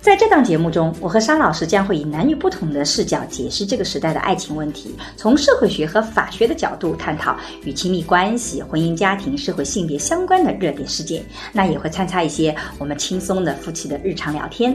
[0.00, 11.22] 在这档节目中，我和商老师将会以男女不同的视角解释这个时代的爱情问题，从社会学和法学的角度探讨与亲密关系、婚姻家庭、社会性别相关的热点事件。
[11.52, 14.74] 那也会参差一些我们轻松的夫妻的日常聊天。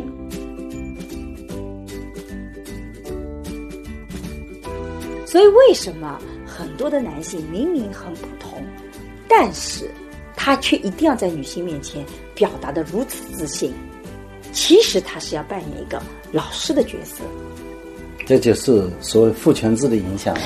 [5.26, 8.62] 所以，为什么很多的男性明明很普通，
[9.27, 9.90] 但是
[10.35, 13.74] 他却一定要在女性面前表达的如此自信？
[14.53, 15.99] 其实他是要扮演一个
[16.31, 17.23] 老师的角色，
[18.26, 20.37] 这就是所谓父权制的影响。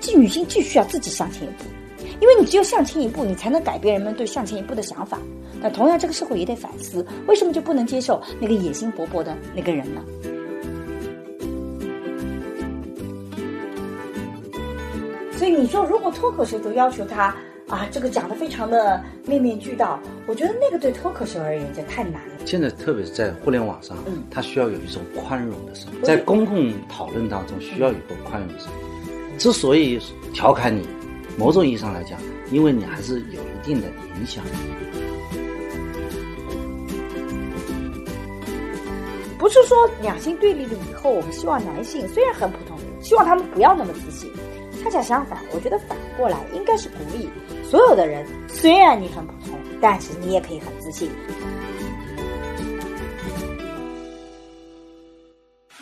[0.00, 1.64] 即女性既需要自己向前一步，
[2.20, 5.18] 因为你只有向前一步，你才能改变人们对向前一步的想法。
[5.62, 10.04] 但同样，这个社会也得反思，为什么就不能接受那个野心勃勃的那个人呢？
[15.32, 17.34] 所以你说，如果脱口秀都要求他。
[17.68, 22.34] 啊，这个讲的非常的面面俱到，我觉得那个对脱口秀而言就太难了。
[22.44, 28.74] 现在特别是在互联网上，嗯，它需要有一种宽容的生活，在公共讨论当中需要有个宽容的生活。
[29.36, 30.00] 之所以
[30.32, 30.86] 调侃你，
[31.36, 32.20] 某种意义上来讲，
[32.52, 34.44] 因为你还是有一定的影响。
[39.38, 44.30] 不是说两性对立了以后，我们希望男性虽然很普通，希望他们不要那么自信。
[44.84, 47.28] 恰恰相反，我觉得反过来应该是鼓励。
[47.76, 51.10] 所有的人，虽然你很普通，但是你也可以很自信。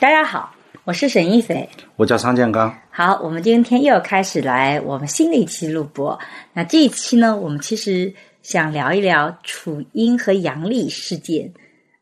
[0.01, 0.53] 大家好，
[0.83, 2.77] 我是沈一斐，我叫商建刚。
[2.91, 6.19] 好，我们今天又开始来我们新的一期录播。
[6.53, 11.55] 那这一期呢，我们其实想聊一聊楚英和杨丽事件。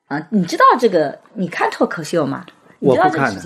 [0.07, 1.21] 啊，你知道这个？
[1.35, 2.47] 你看脱口秀吗？
[2.79, 3.43] 我不看的。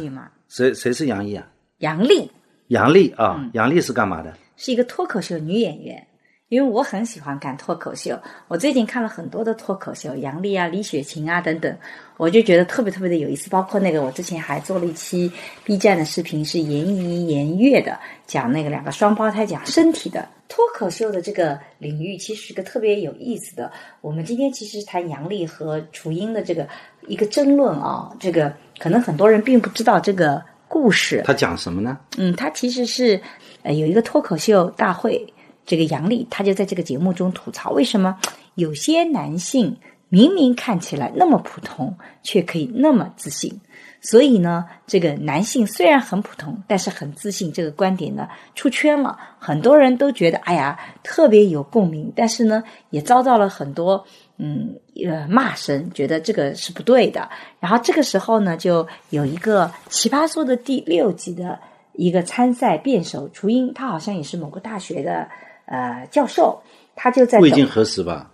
[0.46, 1.44] 谁谁是杨毅啊？
[1.78, 2.30] 杨丽。
[2.68, 4.32] 杨丽啊，杨丽是干嘛的？
[4.56, 6.06] 是一个脱口秀女演员。
[6.48, 11.76] 因为我很喜欢看脱口秀，我最近看了很多的脱口秀，杨笠啊、李雪琴啊等等，
[12.18, 13.50] 我就觉得特别特别的有意思。
[13.50, 15.28] 包括那个，我之前还做了一期
[15.64, 17.98] B 站的视频，是严怡、严月的，
[18.28, 23.72] 讲那个两个双胞胎讲身体的脱口秀的这个领域，其实是个特别有意思的。
[24.00, 26.68] 我们今天其实谈杨笠和楚英的这个
[27.08, 31.22] 一个争论啊，这个可能很多人并不知道这个故事。
[31.24, 31.98] 他讲什么呢？
[32.18, 33.20] 嗯，他其实是
[33.64, 35.26] 呃有一个脱口秀大会。
[35.66, 38.18] 这个杨丽，她就在这个节目中吐槽，为什么
[38.54, 39.76] 有些男性
[40.08, 43.60] 明明看起来那么普通，却可以那么自信？
[44.00, 54.06] 所以呢，这个男性虽然很普通，但是很自信，这个观点呢出圈了，很多人都觉得哎呀特别有共鸣，但是呢也遭到了很多
[54.36, 57.28] 嗯呃骂声，觉得这个是不对的。
[57.58, 61.58] 然后这个时候呢，就有一个奇葩说的第六集的
[61.94, 65.28] 一个参赛辩手楚英，他好像也是某个大学的。
[65.66, 66.60] 呃，教授，
[66.94, 68.30] 他就在未经核实吧？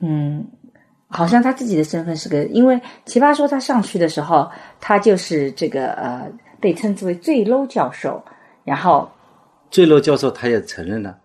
[0.00, 0.46] 嗯，
[1.08, 6.30] 好像他自己的身份是个，因为奇葩说他上去的时候，他就是这个呃，
[6.60, 8.22] 被称之为最 low 教授，
[8.64, 9.10] 然后
[9.70, 11.18] 最 low 教授他也承认了，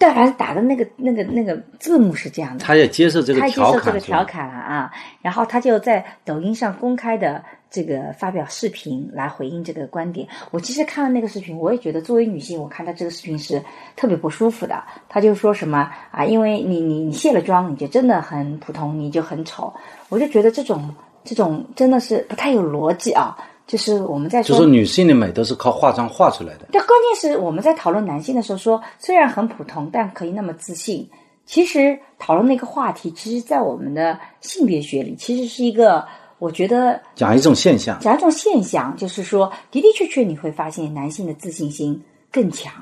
[0.00, 4.90] 但还是打的那个那个那个字幕是这样的，他也接受这个调侃，他接受这个调侃了啊，
[5.22, 7.44] 然后他就在抖音上公开的。
[7.72, 13.62] 这个发表视频来回应这个观点，我其实看了那个视频，我也觉得作为女性，我看到这个视频是
[13.94, 14.82] 特别不舒服的。
[15.08, 19.72] 他就说什么啊，因为你你你卸了妆，你就真的很普通，你就很丑。
[20.08, 23.38] 我就觉得这种这种真的是不太有逻辑啊。
[23.70, 26.66] 就是我们在说，就是女性的美都是靠化妆画出来的。
[26.72, 31.08] 但关键是我们在讨论男性的时候，说虽然很普通，但可以那么自信。
[31.46, 36.04] 其实讨论那个话题，其实，在我们的性别学里，其实是一个。
[36.40, 42.02] 我觉得讲一种现象，讲一种现象，就是说的的确确你会发现男性的自信心
[42.32, 42.72] 更强。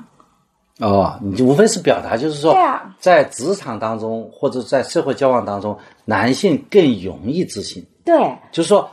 [0.79, 7.85] 哦，你就无非是表达，就是说，啊，在职场当中或者在社会交往当中，男性更容易自信。
[8.05, 8.89] 对，就是说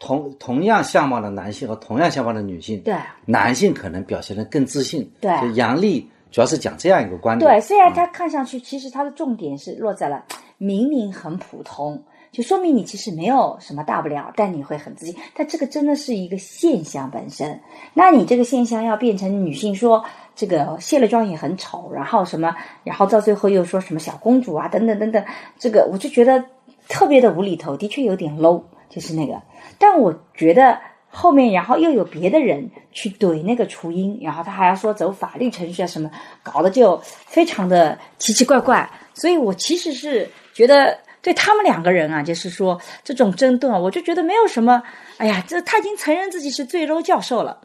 [0.00, 2.94] 同同样相貌的男性和同样相貌的女性，对，
[3.26, 5.08] 男性可能表现的更自信。
[5.20, 7.48] 对，杨丽主要是讲这样一个观点。
[7.48, 10.24] 对，虽然他看上去，其实他的重点是落在了
[10.58, 12.02] 明明很普通。
[12.32, 15.16] 就说明你其实没有什么大不了，但你会很自信。
[15.34, 17.60] 但这个真的是一个现象本身。
[17.92, 20.04] 那你这个现象要变成女性说
[20.36, 22.54] 这个卸了妆也很丑，然后什么，
[22.84, 25.24] 然后到最后又说什么小公主啊，等等等等，
[25.58, 26.44] 这个我就觉得
[26.88, 29.40] 特别的无厘头，的确有点 low，就是那个。
[29.78, 30.78] 但我觉得
[31.08, 36.10] 后面，然后又有别的人去怼那个雏鹰，然后他还要说走法律程序啊什么，
[36.42, 38.90] 搞得就非常的奇奇怪怪。
[39.14, 44.82] 所以我其实是觉得对他们两个人啊，就是说这种争论啊，我就觉得没有什么。
[45.16, 47.60] 哎呀，这他已经承认自己是最 low 教授了，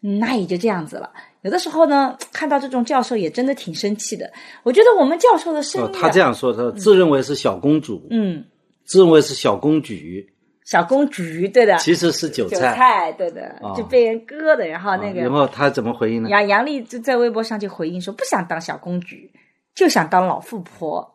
[0.00, 1.10] 那也就这样子了。
[1.42, 4.30] 有的时候呢，看到这种教授也真的挺生气的。
[4.62, 8.44] 我觉得我们教授的声音、哦，他这样说，他自认为是小公主，嗯，
[8.84, 10.30] 自认为是小公举，
[10.70, 12.76] 小公举，对的，其实是韭韭菜。
[12.76, 14.64] 菜，对的，哦就被人割的。
[14.68, 16.28] 然后那啊个然后他怎么回应呢？
[16.28, 19.28] 杨杨丽就在微博上就回应说，不想当小公举，
[19.74, 21.12] 就想当老富婆。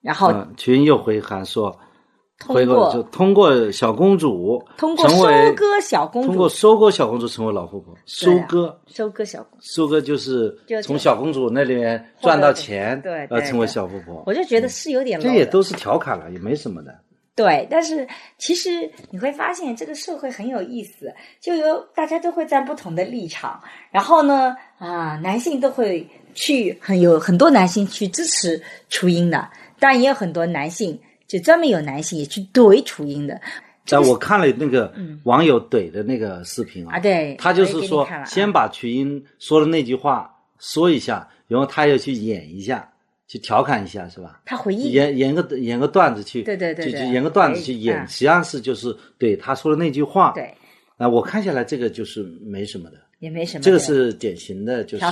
[0.00, 1.76] 然后嗯，群又回函说，
[2.38, 8.80] 通回过过就通过小公主通过收割小公主通过收割小公主成为老富婆，收割。
[8.86, 14.22] 收割小公主，收割就是就从小公主那里面赚到钱，对对呃，成为小富婆。
[14.24, 16.94] 我就觉得是有点这也都是调侃了，也没什么的。
[17.38, 18.04] 对，但是
[18.36, 23.62] 其实你会发现这个社会很有意思，就有大家都会站不同的立场，
[23.92, 26.04] 然后呢，啊，男性都会
[26.34, 29.48] 去很有很多男性去支持雏鹰的，
[29.78, 30.98] 当然也有很多男性
[31.28, 33.40] 就专门有男性也去怼雏鹰的。
[33.88, 34.92] 但我看了那个
[35.22, 42.90] 网友怼的那个视频啊，嗯啊，对，他就是说先把瞿英说的那句话说一下，然后他又去演一下，
[43.28, 44.40] 去调侃一下，是吧？
[44.46, 48.08] 他回忆，演演个演个段子去，对对对对就就演个段子去演，嗯。
[48.08, 50.32] 实际上是就是对他说的那句话。
[50.32, 50.52] 对，
[50.96, 55.04] 那我看下来，这个就是没什么的，也没什么，这个是典型的，就是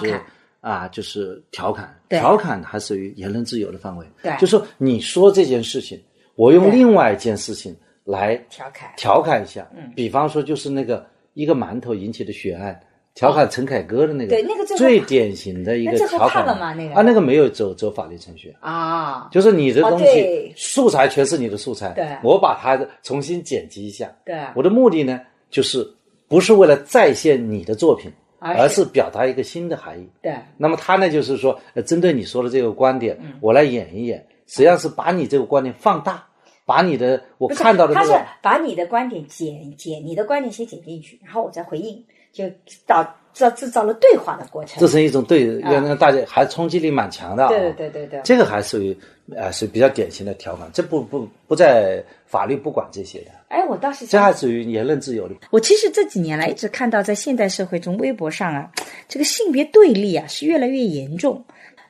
[0.63, 4.07] 啊，就是调侃，调侃还属于言论自由的范围。
[4.23, 4.35] 对。
[4.39, 6.03] 就说你说这件事情，
[6.37, 9.93] 我用另外一件事情来调侃，调侃一下，嗯。
[9.95, 12.81] 比方说就是那个一个馒头引起的血案，
[13.17, 16.75] 调侃陈凯歌的那个，对那个最最典型的一个调侃判了吗？
[16.75, 22.07] 那个啊，那个没有走走法律程序，啊，就是你的哦东西、素材全是你的素材，对。
[22.23, 25.19] 我把它重新剪辑一下，对，我的目的呢，
[25.51, 25.85] 就是
[26.29, 28.85] 不是为了再现你的作品，而是。
[28.85, 30.07] 表达一个新的含义。
[30.23, 33.33] 对，那么他呢，就是说，呃，针对你说的这个观点，嗯。
[33.41, 36.23] 我来演一演，实际上是把你这个观点放大，
[36.67, 38.13] 把你的我看到的他是
[38.43, 42.05] 把你的观点剪剪，你的观点先剪进去，然后我再回应，
[42.37, 42.45] 就
[42.87, 43.03] 导
[43.33, 44.79] 造制造了对话的过程。
[44.79, 47.49] 这是一种对啊让让大家还冲击力蛮强的啊。
[47.49, 48.97] 对对对对对，这个还属于
[49.35, 55.35] 呃是比较典型的调侃，这不不不在法律不管这些的，哎，我倒是这还想，属于言论自由的。
[55.51, 58.71] 我其实这几年来一直看到，在现代社会中，微博上啊，
[59.09, 61.43] 这个性别对立啊是越来越严重。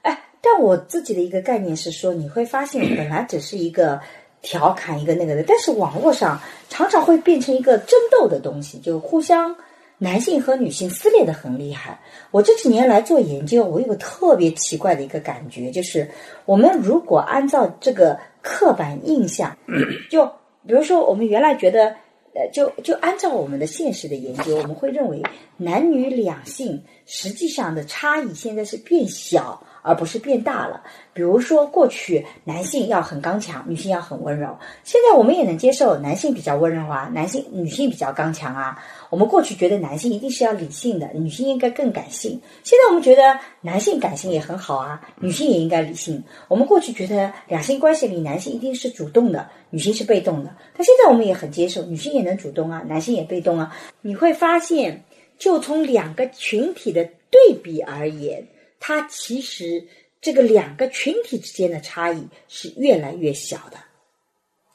[0.03, 4.01] 哎，但我自己的一个概念是说，你会发现本来只是一个
[4.43, 9.55] 调侃，一个那个的，但是网络上常常会变成一个争斗的东西，就互相
[9.99, 12.01] 男性和女性撕裂的很厉害。
[12.31, 16.11] 我这几年来做研究，我有个特别奇怪的一个感觉，就是
[16.45, 19.57] 我们如果按照这个刻板印象，
[20.11, 20.27] 就
[20.67, 21.97] 比如说我们原来觉得。
[22.39, 25.23] 呃，就就按照我们的现实的研究，我们会认为
[25.57, 30.83] 男女两性实际上的差异现在是变小，而不是变大了。
[31.15, 34.55] 比如说，过去男性要很刚强，女性要很温柔。
[34.85, 38.85] 现在我们也能接受男性比较温柔啊，男性女性比较刚强啊。
[39.11, 42.41] 我们过去觉得男性一定是要理性的，女性应该更感性。
[42.65, 46.23] 现在我们觉得男性感性也很好啊，女性也应该理性。
[46.49, 50.57] 我们过去觉得两性关系里男性一定是主动的，女性是被动的。
[50.75, 53.77] 但现在我们也很接受，女性也能主动啊，男性也被动啊。
[54.01, 55.05] 你会发现，
[55.39, 58.47] 就从两个群体的对比而言，
[58.81, 59.85] 它其实
[60.21, 63.77] 这个两个群体之间的差异是越来越小的。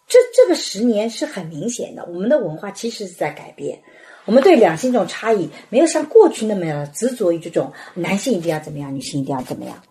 [0.08, 3.82] 这这个十年是很明显的，我们的文化其实是在改变。
[4.26, 9.82] 我们对两性这种差异没有像过去那么执着于这种男性一定要怎么样，女性一定要怎么样。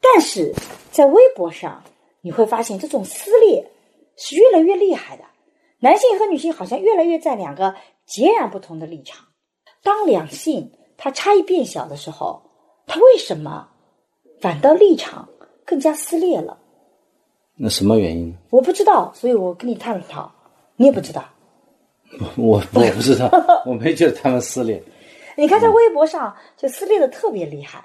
[0.00, 0.54] 但是
[0.90, 1.82] 在微博上，
[2.22, 3.70] 你会发现这种撕裂
[4.16, 5.24] 是越来越厉害的。
[5.80, 7.74] 男性和女性好像越来越在两个
[8.06, 9.26] 截然不同的立场。
[9.82, 12.42] 当两性它差异变小的时候，
[12.86, 13.68] 它为什么
[14.40, 15.28] 反倒立场
[15.64, 16.58] 更加撕裂了？
[17.56, 18.34] 那什么原因？
[18.50, 20.32] 我不知道，所以我跟你探讨，
[20.76, 21.24] 你也不知道。
[22.36, 23.30] 我我不知道，
[23.66, 24.82] 我没觉得他们撕裂。
[25.36, 27.82] 你看在微博上就撕裂的特别厉害，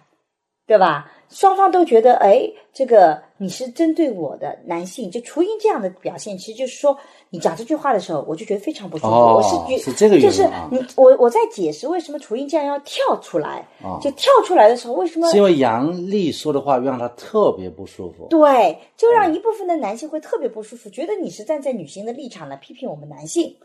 [0.66, 1.12] 对吧？
[1.30, 2.42] 双方都觉得，哎，
[2.74, 6.98] 这个你是针对我的男性，就雏鹰这样的表现，其实就是说，
[7.30, 9.10] 你讲这句话的时候，我就觉得非常不舒服。
[9.12, 18.28] 哦我是觉是这个原因就是啊你我我在解释为什么雏鹰这样要跳出来，哦就跳出来的时候，为什么是因为杨丽说的话让他特别不舒服。
[18.30, 23.56] 对，就让一部分的男性会特别不舒服，觉得你是站在女性的立场来批评我们男性。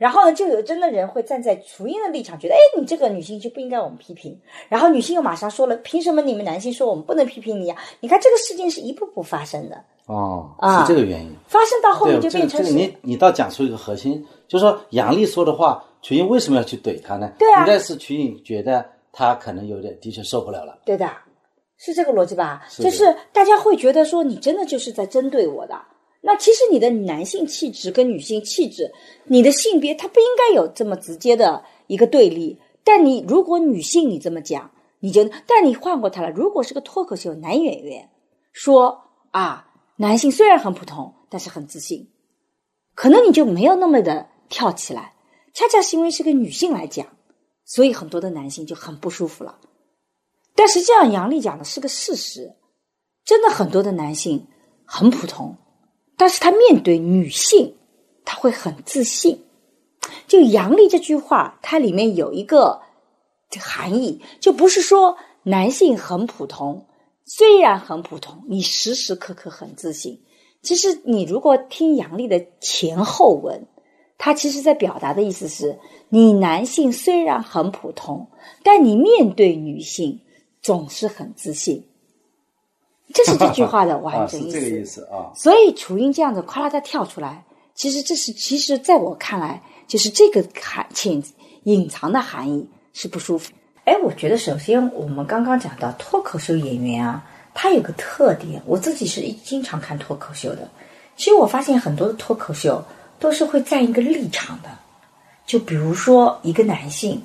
[0.00, 4.34] 然后呢，就有真的人会站在雏鹰的立场，觉得，哎，你这个女性就不应该我们批评。
[4.66, 7.76] 然后女性又马上说了，凭什么你们男性说我们不能批评你呀？
[8.00, 9.76] 你看这个事件是一步步发生的，
[10.06, 11.30] 哦，啊是这个原因。
[11.46, 17.30] 发生到后，面就这个这个变成是，你你倒讲出一个核心，就是说杨丽说的话，瞿颖为什么要去怼她呢？
[17.38, 20.78] 对啊应该是瞿颖觉得她可能有点的确受不了了。
[20.86, 21.10] 对的，
[21.76, 22.62] 是这个逻辑吧？
[22.70, 25.78] 是就是大家会觉得说你真的就是在针对我的。
[26.20, 28.92] 那其实你的男性气质跟女性气质，
[29.24, 32.58] 你的性别它不应该有这么直接的一个对立。
[32.84, 38.10] 但你如果女性你这么讲，你就但你换过他了，如果是个脱口秀男演员
[38.52, 42.08] 说啊，男性虽然很普通，但是很自信，
[42.94, 45.14] 可能你就没有那么的跳起来。
[45.52, 47.06] 恰恰是因为是个女性来讲，
[47.64, 49.58] 所以很多的男性就很不舒服了。
[50.54, 52.54] 但实际上，杨丽讲的是个事实，
[53.24, 54.46] 真的很多的男性
[54.84, 55.56] 很普通，
[56.20, 57.76] 但是他面对女性，
[58.26, 59.42] 他会很自信。
[60.28, 62.82] 就杨丽这句话，它里面有一个
[63.58, 66.84] 含义，就不是说男性很普通，
[67.24, 70.20] 虽然很普通，你时时刻刻很自信。
[70.60, 73.66] 其实你如果听杨丽的前后文，
[74.18, 75.78] 他其实在表达的意思是，
[76.10, 78.28] 你男性虽然很普通，
[78.62, 80.20] 但你面对女性
[80.60, 81.86] 总是很自信。
[83.12, 84.60] 这是这句 话的完啊，整意思。
[84.60, 85.30] 是这个意思啊。
[85.34, 91.22] 所以楚英这样子夸啦的跳出来，其实这是其实在我看来，就是这个含潜
[91.64, 93.52] 隐藏的含义是不舒服。
[93.84, 97.24] 哎，我觉得首先我们刚刚讲到脱口秀演员啊，
[97.54, 100.68] 他有个特点，我自己是一经常看脱口秀的。
[101.16, 102.82] 其实我发现很多的脱口秀
[103.18, 104.68] 都是会站一个立场的，
[105.44, 107.20] 就比如说一个男性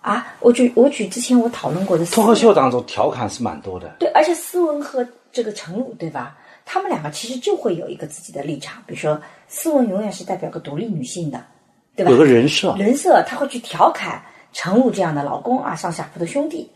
[0.00, 5.06] 啊，我举我举之前我讨论过的脱口秀当中调侃是蛮多的，对，而且斯文和
[5.38, 6.36] 这个陈露，对吧？
[6.64, 11.40] 他们两个其实就会有一个自己的立场，比如说斯文永远是代表个独立女性的，
[11.94, 12.10] 对吧？
[12.10, 12.74] 有个人设。
[12.76, 14.20] 人设，他会去调侃
[14.52, 16.68] 陈露这样的老公啊，上下铺的兄弟。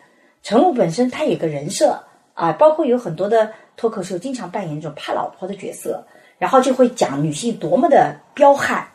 [0.44, 2.00] 陈露本身他有个人设
[2.34, 6.06] 啊，包括有很多的脱口秀经常扮演这种怕老婆的角色，
[6.38, 8.86] 然后就会讲女性多么的彪悍。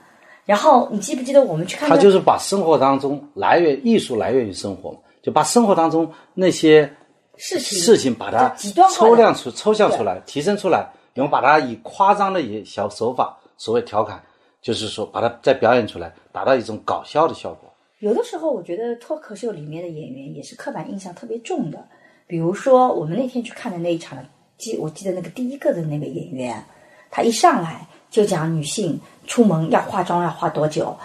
[0.45, 6.89] 然后你记不记得我们去看那他就是把生活当中来源艺术来源于生活嘛，就把生活当中那些
[7.37, 8.53] 事情事情把它
[8.93, 14.21] 抽亮出、抽象出来、提升出来，然后把它以夸张的一小手法，所谓调侃，
[14.61, 17.71] 就是说把它再表演出来，达到一种搞笑的效果。
[17.99, 21.83] 有的时候，我觉得脱口秀里面的演员也是刻板印象特别重的。
[22.27, 24.17] 比如说，我们那天去看的那一场，
[24.57, 26.63] 记我记得那个第一个的那个演员，
[27.09, 30.95] 他一上来就讲女性出门要化妆要化多久，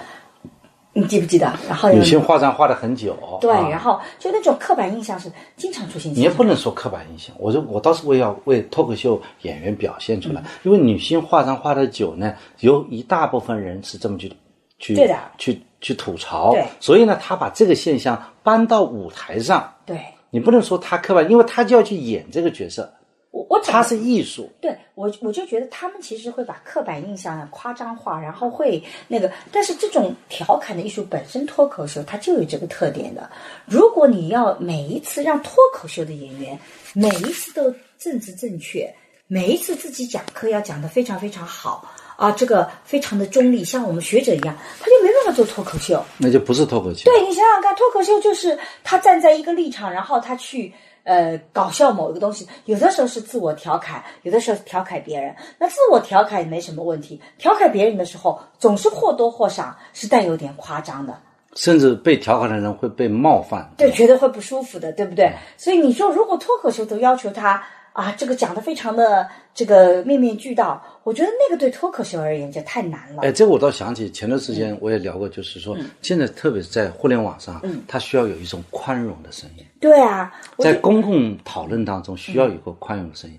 [0.94, 1.50] 你记不记得？
[1.68, 3.68] 然后女性化妆化的很久，对，啊。
[3.68, 6.12] 然后就那种刻板印象是经常出现。
[6.12, 14.32] 你也不能说刻板印象，我说我倒是为要为脱口秀演员表现出来，因为女性化妆化的久呢，有一大部分人是这么去
[14.78, 15.16] 去对的。
[15.38, 16.52] 去去吐槽。
[16.52, 19.98] 对，所以呢，他把这个现象搬到舞台上，对。
[20.34, 22.90] 你不能说他刻板，因为他就要去演这个角色，
[23.32, 33.28] 我我他是艺术，对我，我就觉得他们其实会把刻板印象夸张化，然后会那个，但是这种调侃的艺术本身，脱口秀它就有这个特点的。
[33.64, 36.58] 如果你要每一次让脱口秀的演员
[36.92, 38.94] 每一次都政治正确，
[39.26, 46.04] 每一次自己讲课要讲得非常非常好啊，这个非常的中立，像我们学者一样，他就没办法做脱口秀。
[46.18, 47.04] 那就不是脱口秀。
[47.04, 50.70] 对你想想看，脱口秀就是他站在一个立场，然后他去
[51.04, 55.34] 呃搞笑某一个东西，有的时候是自我调侃，有的时候调侃别人。
[55.58, 61.16] 那自我调侃也没什么问题，调侃别人的时候，总是或多或少是带有点夸张的，
[61.54, 63.70] 甚至被调侃的人会被冒犯。
[63.76, 65.32] 对，觉得会不舒服的，对不对？
[65.56, 73.22] 所以你说，如果脱口秀都要求他啊，这个讲的非常的这个面面俱到，我觉得那个对脱口秀而言就太难了。
[73.22, 79.64] 哎，这个我倒想起前段时嗯间我也聊过，就是说现在特别是在互联网上，它需要有一种宽容的声音。
[79.78, 83.38] 对啊，在公共讨论当中需要有个宽容的声音。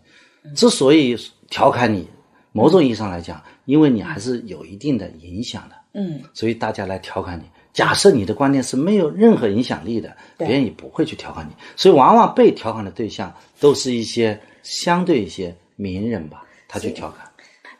[0.55, 1.17] 之所以
[1.49, 2.07] 调侃你，
[2.51, 7.43] 某种意义上来讲，因为你还是有一定的影响的，嗯，所以大家来调侃你。
[7.73, 11.53] 假设你的观点是没有任何影响力的，别人也不会去调侃你。
[11.75, 17.27] 所以往往被调侃的对象都是一些相对一些名人吧，他去调侃。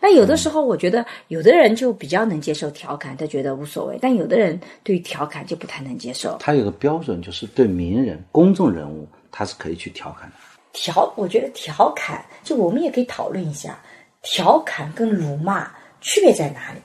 [0.02, 6.36] 那有的时候，我觉得有的人就比较能接受调侃，他觉得无所谓；但有的人对于调侃就不太能接受。
[6.42, 10.36] 他有个标准，就是对名人、公众人物，他是可以去调侃的。
[10.74, 13.80] 调，我觉得调侃，就我们也可以讨论一下，
[14.24, 15.72] 调侃跟辱骂
[16.02, 16.80] 区别在哪里？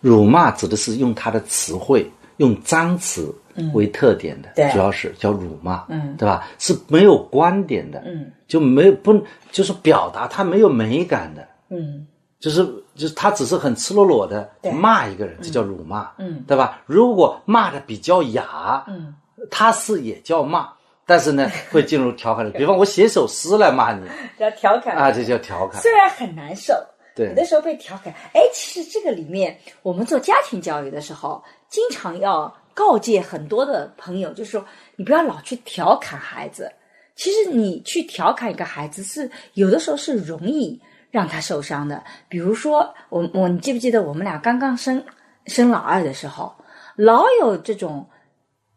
[0.00, 3.34] 辱骂指的是用他的词汇，用脏词
[3.72, 6.48] 为特点的，主要是叫辱骂，嗯对吧？
[6.58, 9.14] 是没有观点的，嗯就没有不
[9.50, 12.06] 就是表达他没有美感的，嗯，
[12.40, 12.64] 就是
[12.94, 16.82] 就是他只是很赤裸裸的对骂一个人，这叫辱骂，嗯对吧？
[16.86, 19.14] 如果骂的比较雅，嗯，
[19.50, 20.68] 他是也叫骂，
[21.06, 22.50] 但是呢 会进入调侃的。
[22.50, 24.04] 比方我写首诗来骂你
[24.38, 25.80] 叫调侃啊，这叫调侃。
[25.80, 26.74] 虽然很难受，
[27.14, 28.12] 对有的时候被调侃。
[28.32, 31.42] 哎，其实这个里面，我们做家庭教育的时候，
[31.74, 34.64] 经常要告诫很多的朋友，就是说，
[34.94, 36.70] 你不要老去调侃孩子。
[37.16, 42.04] 其实你去调侃一个孩子是有的时候是容易让他受伤的。
[42.28, 45.04] 比如说，我我你记不记得我们俩刚刚生
[45.46, 46.54] 生老二的时候，
[46.94, 48.08] 老有这种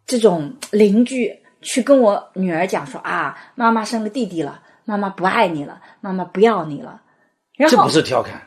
[0.07, 7.03] 这种邻居去跟我女儿讲说啊，妈妈生了弟弟了，妈妈不爱你了，妈妈不要你了。
[7.55, 8.41] 然后这不是调侃，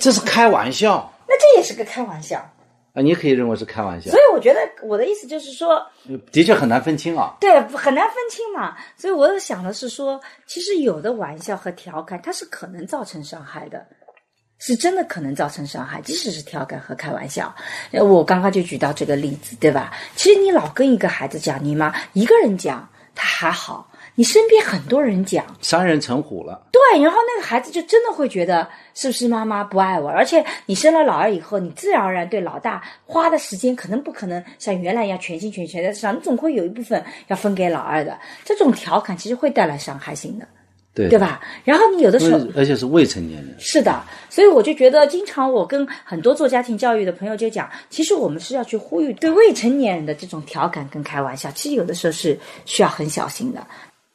[0.00, 2.50] 这是开玩笑那这也是个开玩笑，
[2.92, 3.00] 啊！
[3.02, 5.80] 你可以认为是开玩笑所，以我觉得我的意思就是说，
[6.32, 7.36] 的确很难分清啊。
[7.40, 8.76] 对，很难分清嘛。
[8.96, 13.86] 所以我想的是说，其实有的玩笑和调侃，它是可能造成伤害的，
[14.58, 17.54] 是真的可能造成伤害，即使是调侃和开玩笑。
[17.92, 19.92] 呃我刚刚就举到这个例子，对吧？
[20.16, 23.88] 其实你老跟一个孩子讲，你妈一个人讲，他还好。
[24.14, 30.08] 你身边很多人讲，三人成虎了，对，然后那个孩子就真的会觉得是不是妈妈不爱我？
[30.08, 38.18] 而且你生了老二以后，你自然而然对老大花的时间可能不可能像原来一样全心全意全在上，你总会有一部分要分给老二的。
[38.44, 40.46] 这种调侃其实会带来伤害性的，
[40.92, 41.18] 对对？
[41.18, 41.40] 吧？
[41.64, 53.64] 然后你有的时候而而且是未成年人，是的，所以我就觉得，经常我跟很多做家庭教育的朋友就讲，其实我们是要去呼吁对未成年人的这种调侃跟开玩笑，其实有的时候是需要很小心的。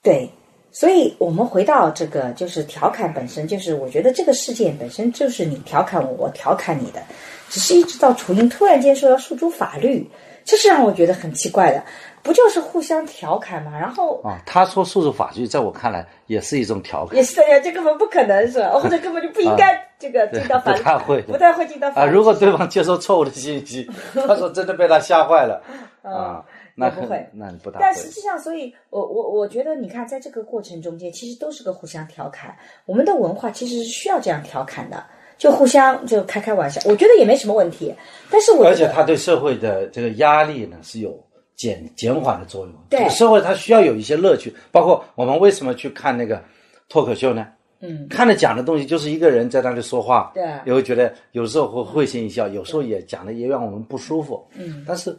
[0.05, 0.29] 对，
[0.71, 7.01] 所以我们回到这个，就是调侃本身，就是我觉得这个事件本身就是你调侃我，我调侃你的，
[7.49, 10.07] 只是一直到楚英突然间说要诉诸法律，
[10.45, 11.83] 这是让我觉得很奇怪的，
[12.21, 13.71] 不就是互相调侃吗？
[13.79, 22.05] 然后啊，他说诉诸法律，在我看来也是一种调侃也是的呀，这根本不可能是吧， 或者根本就不应该这个进到法律，不太会不太会进到法啊。
[22.05, 25.63] 如果对方接受错误的信息， 他说真的被他吓坏了
[26.03, 32.55] 啊，那也不会 那你不打但实际上，所以我我我觉得，你看，在这个过程中间，其实都是个互相调侃。
[32.85, 35.03] 我们的文化其实是需要这样调侃的，
[35.37, 37.93] 就互相就开开玩笑，我觉得也没什么问题。
[38.29, 41.17] 但是我而且觉得它对社会的这个压力呢是有
[41.55, 42.75] 减减缓的作用。
[42.89, 46.43] 对这个社会它需要有一些乐趣，包括我们为什么去看那个
[46.89, 47.47] 脱口秀呢？
[47.81, 55.15] 嗯，看着讲的东西就是一个人在那里说话，对也会觉得有时候会会心一笑，有时候也讲的也让我们不舒服，嗯，但是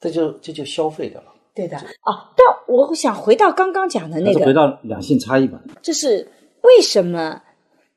[0.00, 1.34] 这就这就消费的了。
[1.54, 2.32] 对的啊。
[2.36, 5.60] 但我想回到刚刚讲的那个，回到两性差异吧。
[5.82, 6.30] 就是
[6.62, 7.42] 为什么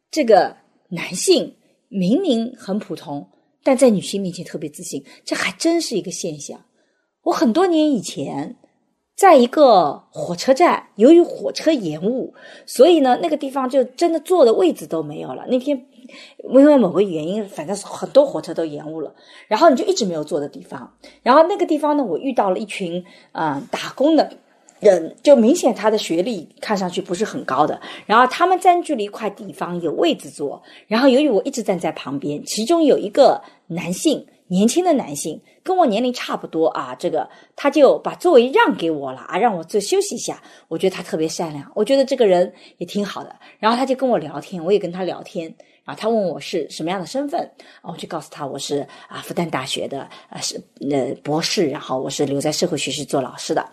[0.10, 0.56] 这个
[0.90, 1.56] 男性
[1.90, 3.30] 明明很普通，
[3.64, 6.60] 但在女性面前特别自信，这还真是一个现象。
[7.24, 8.58] 我很多年以前，
[9.22, 12.34] 在一个火车站，由于火车延误，
[12.66, 15.46] 所以呢，那个地方就真的坐的位置都没有了。
[15.48, 15.80] 那天
[16.52, 19.14] 因为某个原因，反正是很多火车都延误了，
[19.48, 20.92] 然后你就一直没有坐的地方。
[21.22, 24.28] 然后那个地方呢，我遇到了一群啊、打工的
[24.80, 34.26] 人，就明显他的学历看上去不是很高的，然后他们占据了一块地方有位置坐，然后由于我一直站在旁边，其中有一个男性。
[34.52, 40.44] 年轻的男性跟我年龄差不多啊，这个他就把座位让给我了啊，让我坐休息一下。
[40.68, 43.34] 我觉得他特别善良，我觉得这个人也挺好的。
[43.60, 45.56] 然后他就跟我聊天，我也跟他聊天。
[45.86, 47.50] 然后他问我是什么样的身份，
[47.82, 50.62] 我就告诉他我是啊复旦大学的啊是
[50.92, 53.66] 呃博士，然后我是留在社会学系做老师的。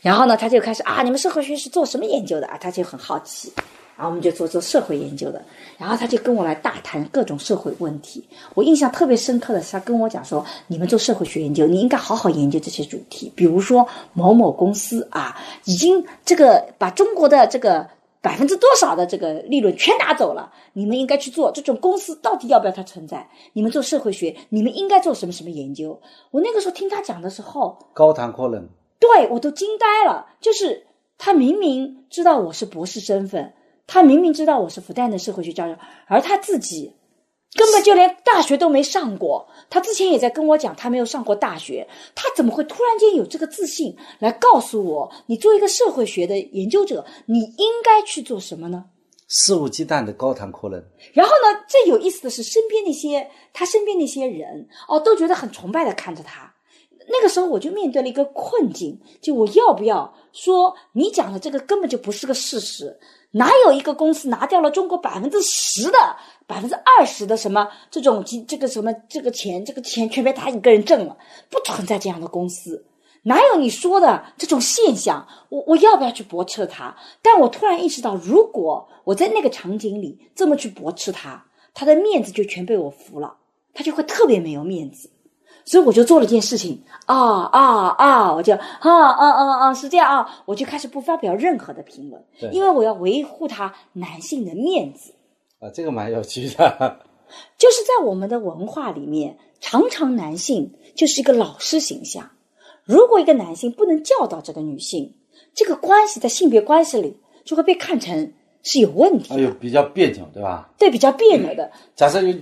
[0.00, 2.56] 然后呢，他就开始啊，你们社会学是做什么研究的啊？
[2.58, 3.52] 他就很好奇。
[3.96, 5.42] 然后我们就做做社会研究的，
[5.78, 8.24] 然后他就跟我来大谈各种社会问题。
[8.54, 17.88] 我印象特别深刻的是，他跟我讲说，你们做社会学研究，你应该好好研究这些主题，比如说某某公司啊，已经这个把中国的这个
[18.20, 23.28] 百分之多少的这个利润全拿走了，你们应该去做这种公司到底要不要它存在？
[23.52, 26.00] 你们做社会学，你们应该做什么什么研究？
[26.30, 30.26] 我那个时候听他讲的时候，高谈阔论，对我都惊呆了。
[30.40, 30.86] 就是
[31.18, 33.52] 他明明知道我是博士身份，
[33.86, 36.94] 他明明知道我是复旦的社会学教授，而他自己
[37.54, 39.48] 根本就连大学都没上过。
[39.68, 48.84] 他之前也在跟我讲，他没有上过大学，他怎么会突然间有这个自信来告诉我，你作为一个社会学的研究者，你应该去做什么呢？
[49.28, 50.82] 肆无忌惮的高谈阔论。
[51.12, 56.54] 然后呢，最有意思的是，身边那些他身边那些人哦，都觉得很崇拜的看着他。
[57.08, 62.98] 那个时候我就面对了一个困境，就我要不要说你讲的这个根本就不是个事实？
[63.32, 65.98] 哪有一个公司拿掉了中国百分之十的、
[66.46, 71.16] 百分之二十的什么这种这个什么这个钱，这个钱全被他一个人挣了？
[71.50, 72.86] 不存在这样的公司。
[73.24, 75.26] 哪有你说的这种现象？
[75.48, 76.96] 我我要不要去驳斥他？
[77.22, 83.36] 但我突然意识到，如果我在那个场景里这么去驳斥他，他的面子就全被我服了，
[83.72, 85.08] 他就会特别没有面子。
[85.64, 88.34] 所以我就做了件事情啊啊啊！
[88.34, 95.12] 我就啊啊啊啊，是这样啊，我就开始不发表任何的评论，对因为我要维护他男性的面子。
[95.60, 96.98] 啊，这个蛮有趣的。
[97.56, 102.30] 就是在我们的文化里面，常常男性就是一个老师形象。
[102.84, 105.14] 如果一个男性不能教导这个女性，
[105.54, 110.68] 这个关系在性别关系里就会被看成是有问题的，哎呦，比较别扭，对吧？
[110.76, 111.70] 对，比较别扭的。
[111.94, 112.32] 假设你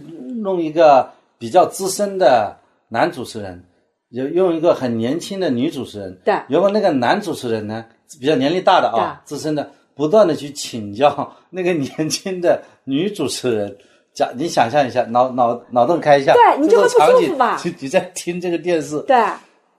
[0.40, 2.56] 弄一个比较资深的
[2.90, 3.64] 男主持人，
[4.10, 6.34] 有用一个很年轻的女主持人，对。
[6.48, 7.84] 如果那个男主持人呢
[8.20, 13.76] 比较年龄大的啊，资深的，不断的去请教那个年轻的女主持人。
[14.12, 19.16] 讲，你想象一下，脑脑脑洞开一下，对你就会不舒服吧你 你在听这个电视，对，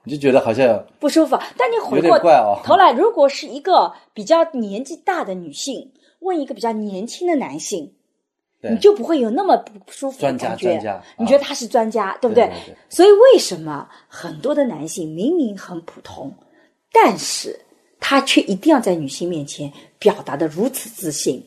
[0.04, 1.38] 你就觉得好像不舒服。
[1.58, 2.18] 但你回过
[2.64, 7.92] 头来，如果是一个比较年纪大的女性问一个比较年轻的男性，对
[8.70, 11.02] 你就不会有那么不舒服的感觉专家。
[11.18, 16.32] 你觉得他是专家，对不对对对所以为什么很多的男性明明很普通，
[16.92, 17.58] 但是
[17.98, 21.42] 他却一定要在女性面前表达的如此自信？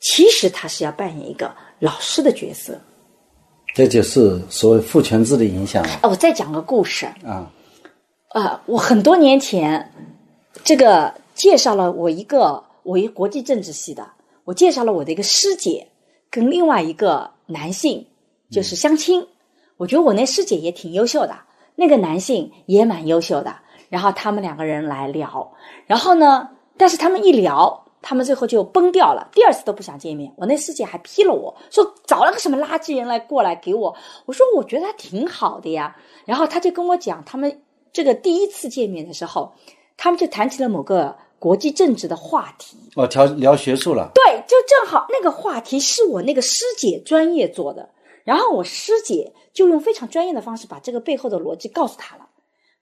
[0.00, 2.78] 其实他是要扮演一个老师的角色。
[3.74, 7.06] 这就是所谓父权制的影响啊，我再讲个故事。
[7.24, 7.50] 啊。
[8.30, 9.92] 呃，我很多年前，
[10.64, 14.06] 这个介绍了我一个我一国际政治系的，
[14.44, 15.88] 我介绍了我的一个师姐
[16.36, 18.06] 跟另外一个男性
[18.50, 19.26] 就是相亲。
[19.78, 21.34] 我觉得我那师姐也挺优秀的，
[21.76, 23.56] 那个男性也蛮优秀的。
[23.88, 25.50] 然后他们两个人来聊，
[25.86, 30.30] 然后呢，但是他们一聊，他们最后就崩掉了，第二次都不想见面。
[30.36, 33.96] 我那师姐还批了我说找了个什么垃圾人来过来给我，
[34.26, 35.96] 我说我觉得他挺好的呀。
[36.26, 37.62] 然后他就跟我讲，他们
[37.94, 39.54] 这个第一次见面的时候，
[39.96, 42.76] 他们就谈起了某个国际政治的话题。
[42.96, 47.90] 哦，聊聊学术了，对，就正好那个话题是我那个师姐专业做的，
[48.24, 52.30] 然后我师姐就用非常专业的方式把这个背后的逻辑告诉他了。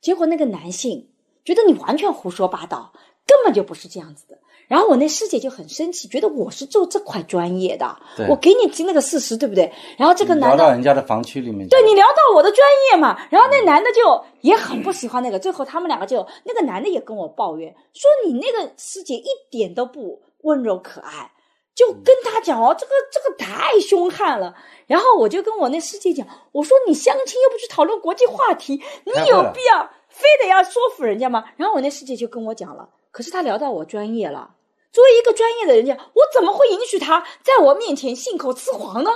[0.01, 1.11] 结果那个男性
[1.45, 2.95] 觉得你完全胡说八道，
[3.27, 4.39] 根本就不是这样子的。
[4.69, 7.97] 然后我那师姐就很生气，觉得我是做这块专业的，
[8.29, 9.73] 我给你听那个事实，对不对？
[9.97, 21.31] 然后这个男的聊到人家的房区里面，对你聊到我的专业嘛，然后那男的就也很不喜欢那个，最后他们两个就那个男的也跟我抱怨说你那个师姐一点都不温柔可爱，
[21.75, 24.55] 就跟他讲哦，这个这个太凶悍了。
[24.87, 28.75] 然后我就跟我那师姐讲，我说你相亲又不去讨论国际话题，
[29.05, 31.45] 你有必要非得要说服人家吗？
[31.57, 34.51] 然后我那师姐就跟我讲了，可是他聊到我专业了。
[34.91, 39.11] 作为一个专业的人家，我怎么会允许他在我面前信口雌黄呢？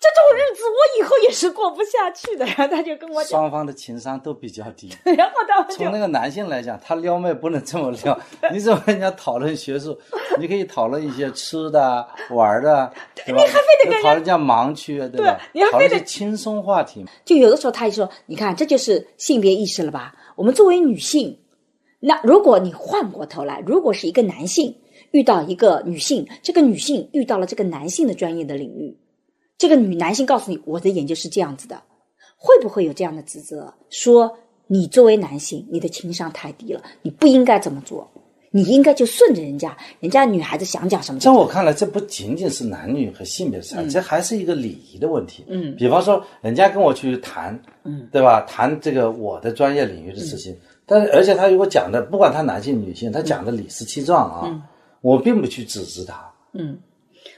[0.00, 2.46] 这种日子我以后也是过不下去的。
[2.46, 4.90] 然后他就跟我讲，双方的情商都比较低。
[5.16, 8.18] 然后他们从那个男性来讲，他撩妹不能这么撩，
[8.50, 9.98] 你怎么跟人家讨论学术？
[10.38, 13.42] 你可以讨论一些吃的、玩的，对吧？
[13.42, 15.38] 你还非得跟人家讨论人家盲区，对吧？
[15.52, 17.10] 对你还非得轻松话题嘛。
[17.26, 20.14] 就有的时候他就说：“你看，这就是性别意识了吧？
[20.34, 21.38] 我们作为女性，
[22.06, 24.76] 那如果你换过头来，如果是一个男性
[25.10, 28.94] 遇到一个女性，这个女性遇到了这个男性的专业的领域，
[29.56, 31.82] 这个女男性告诉你我的研究是这样子的，
[32.36, 33.72] 会不会有这样的指责？
[33.88, 34.36] 说
[34.66, 38.06] 你作为男性，你的情商太低了，你不应该这么做，
[38.50, 41.18] 你应该就顺着人家，人家女孩子想讲什么。
[41.20, 45.42] 在我看来，这不仅仅是男女和性别差，这还是一个礼仪的问题。
[45.48, 48.42] 嗯比方说，人家跟我去谈，嗯，对吧？
[48.46, 50.54] 谈这个我的专业领域的事情，
[50.86, 54.62] 但是而且他如果讲的，不管他男性女性，他讲的理直气壮啊，
[55.00, 56.30] 我并不去指责他。
[56.52, 56.78] 嗯，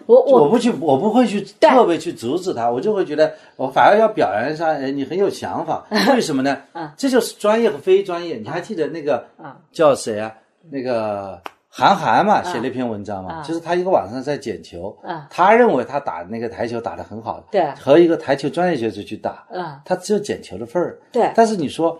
[0.06, 5.86] 我我我不去，我不会去特别去阻止他，我就会觉得我反而要表扬一下，哎，你很有想法。
[6.12, 6.58] 为什么呢？
[6.72, 8.36] 啊这就是专业和非专业。
[8.36, 10.34] 你还记得那个嗯叫谁啊？
[10.68, 20.98] 那个韩寒嘛，写了一篇文章嘛，嗯就是他一个晚上在捡球啊，他认为他打那个台球打得很好，对和一个台球专业选手去打，嗯他只有捡球的份儿。
[21.12, 21.96] 对但是你说。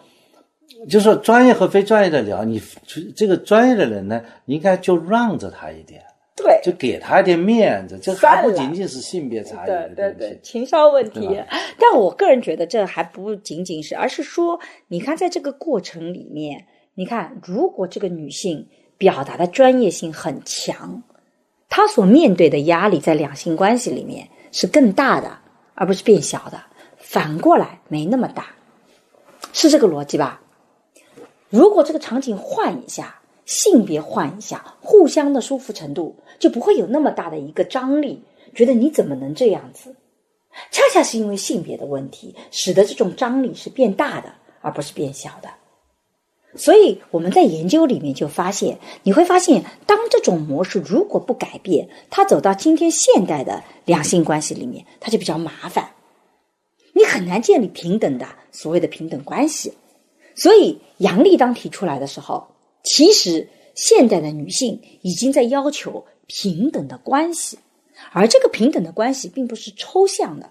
[0.88, 2.61] 就是说专业和非专业的聊，你
[3.14, 6.02] 这个专业的人呢，你应该就让着他一点，
[6.37, 9.92] 对就给他一点面子，这还不仅仅是性别差异对。
[9.94, 11.42] 对对，情商问题。
[11.79, 21.02] 但我个人觉得这还不仅仅是，而是说，你看在这个过程里面，你看如果这个女性表达的专业性很强，
[21.68, 25.38] 她所面对的压力在两性关系里面是更大的，
[25.74, 26.61] 而不是变小的。
[26.98, 28.46] 反过来没那么大，
[29.52, 30.42] 是这个逻辑吧？
[31.49, 39.95] 如果这个场景换一下，性别换一下，互相的舒服程度就不会有那么大的一个张力，觉得你怎么能这样子？
[40.71, 44.33] 恰恰是因为性别的问题，使得这种张力是变大的，
[44.63, 45.51] 而不是变小的。
[46.57, 55.91] 所以我们在研究里面就发现，你会发现，当这种模式如果不改变，它走到今天现代的两性关系里面，它就比较麻烦，
[56.95, 59.75] 你很难建立平等的所谓的平等关系。
[60.37, 62.46] 所以杨丽当提出来的时候，
[62.85, 67.59] 其实现代的女性已经在要求平等的关系，
[68.12, 70.51] 而这个平等的关系并不是抽象的，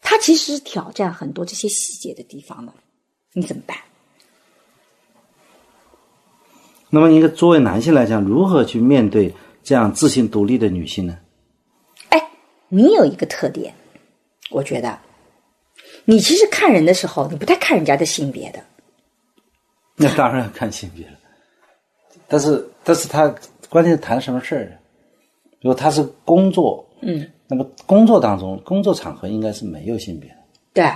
[0.00, 2.72] 它其实是挑战很多这些细节的地方的。
[3.32, 3.76] 你怎么办？
[6.88, 11.18] 那么，一个作为男性来讲，如何去面对这样自信独立的女性呢？
[12.10, 12.30] 哎，
[12.68, 13.74] 你有一个特点，
[14.50, 14.98] 我觉得，
[16.06, 18.60] 你其实看人的时候，你不太看人家的性别的。
[19.96, 21.12] 那当然要看性别了，
[22.28, 23.34] 但是，但是他
[23.68, 24.78] 关键是谈什么事儿？
[25.60, 30.36] 如果他是工作，嗯，那么工作当中，工作场合应该是没有性别的，
[30.72, 30.90] 对。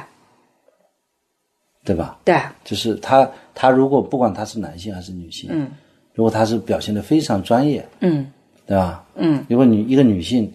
[1.82, 2.20] 对吧？
[2.26, 5.72] 对，就是他，他如果不管他是男性还是女性，嗯。
[6.12, 8.30] 如果他是表现的非常专业，嗯。
[8.66, 9.02] 对吧？
[9.14, 9.44] 嗯。
[9.48, 10.52] 如果你一个女性，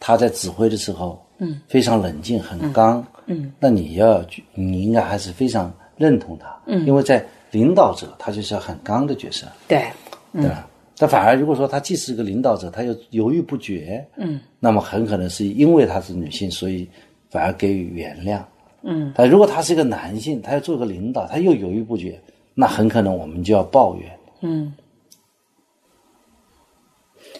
[0.00, 9.86] 她在指挥的时候，嗯，非常冷静，很刚，嗯，那你要你应该还是非常认同他，嗯因为在领导者，他就是要很刚的角色，对，
[10.32, 10.68] 对吧？
[10.96, 16.88] 但反而如果说他既是个领导者，他又犹豫不决，嗯那么很可能是因为他是女性，所以
[17.30, 18.42] 反而给予原谅。
[18.82, 22.20] 嗯但如果他是一个男性，他要做个领导，他又犹豫不决，
[22.54, 24.18] 那很可能我们就要抱怨。
[24.40, 24.72] 嗯。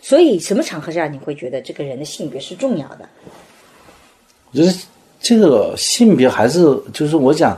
[0.00, 3.08] 所以，什么场合下你会觉得这个人的性别是重要的？
[4.50, 4.72] 我觉得
[5.22, 6.60] 这个性别还是
[6.92, 7.56] 就是我讲，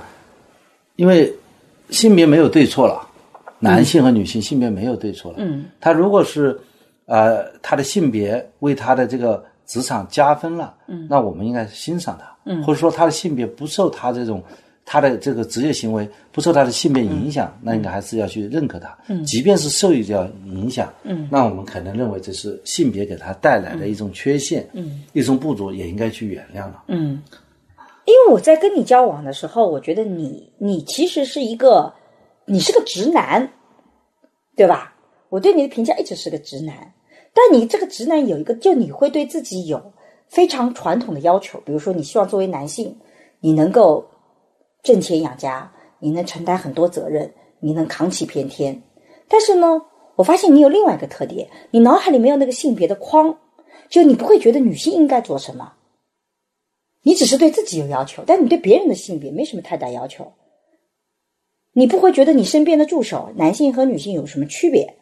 [0.96, 1.32] 因为
[1.88, 3.00] 性别没有对错了，
[3.58, 5.38] 男性和女性性别没有对错了。
[5.40, 6.58] 嗯，他如果是
[7.06, 14.42] 呃他的性别为他的这个职场加分了，嗯，那我们应该欣赏他，嗯，或者说他的性别不受他这种
[14.84, 26.84] 他的这个职业行为不受他的性别影响，那应该还是要去认可他，嗯，即便是受一点影响，嗯，那我们可能认为这是性别给他带来的一种缺陷，嗯，一种不足，也应该去原谅了。
[26.88, 27.22] 嗯，
[28.04, 31.94] 因为我在跟你交往的时候，我觉得你你其实是一个，
[32.44, 33.50] 你是个直男，
[34.56, 34.94] 对吧？
[35.30, 36.92] 我对你的评价一直是个直男，
[37.32, 39.92] 但你这个直男有一个，就你会对自己有
[40.28, 42.96] 非常传统的要求，比如说你希望作为男性，
[43.40, 44.06] 你能够
[44.82, 48.82] 挣钱养家，你能承担很多责任，你能扛起偏天。
[49.28, 49.80] 但是呢，
[50.16, 53.38] 我发现你有另外一个特点，你脑海里没有那个性别的框，
[53.88, 55.72] 就你不会觉得女性应该做什么。
[57.04, 60.32] 你只是对自己有要求，但你对别人的性别没什么太大要求。
[61.72, 64.94] 你不会觉得你身边的助手男性和女性有什么区别，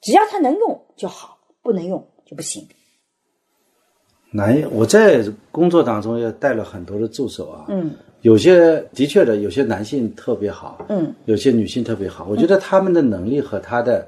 [0.00, 2.66] 只要他能用就好，不能用就不行。
[4.30, 12.26] 男，我在工作当中也带了很多的助手啊，嗯有些的确的，有些男性特别好，嗯有些女性特别好。
[12.28, 14.06] 我觉得他们的能力和他的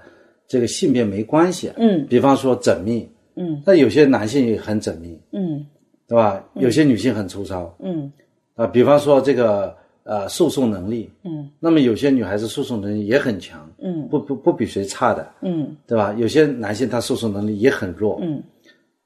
[0.48, 1.70] 这个性别没关系。
[1.76, 5.66] 嗯比方说缜密，嗯那有些男性也很缜密，嗯
[6.06, 6.44] 对吧？
[6.54, 7.74] 有些女性很粗糙。
[7.80, 8.12] 嗯。
[8.54, 8.66] 啊。
[8.66, 11.48] 比方说这个呃诉讼能力，嗯。
[11.58, 14.06] 那么有些女孩子诉讼能力也很强，嗯。
[14.08, 15.76] 不不不比谁差的，嗯。
[15.86, 16.14] 对吧？
[16.18, 18.42] 有些男性他诉讼能力也很弱，嗯。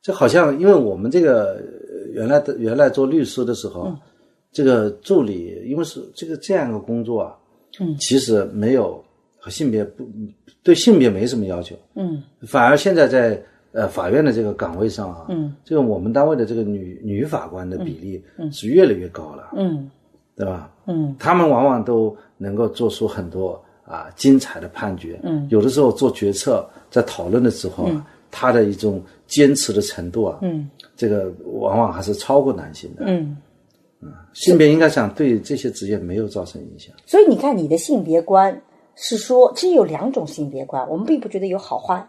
[0.03, 3.99] 这好像因为我们这个呃原来的原来做律师的时候，嗯。
[4.51, 7.37] 这个助理因为是这个这样一个工作啊，
[7.81, 7.97] 嗯。
[7.99, 9.05] 其实没有
[9.39, 10.05] 和性别不
[10.63, 12.23] 对性别没什么要求，嗯。
[12.43, 13.41] 反而现在在
[13.73, 19.91] 呃法院的这个岗位上啊，嗯这个我们单位的这个女女法官的比例是越来越高了，嗯
[20.37, 20.71] 对吧？
[20.87, 33.05] 嗯他们往往都能够做出很多啊精彩的判决，嗯有的时候做决策在讨论的时候啊，他的一种坚持的程度啊，嗯这个往往还是超过男性的。
[33.07, 33.37] 嗯。
[34.33, 36.95] 性别应该讲对这些职业没有造成影响。
[37.05, 38.63] 所以你看，你的性别观
[38.95, 42.09] 是说，其实有两种性别观，我们并不觉得有好坏，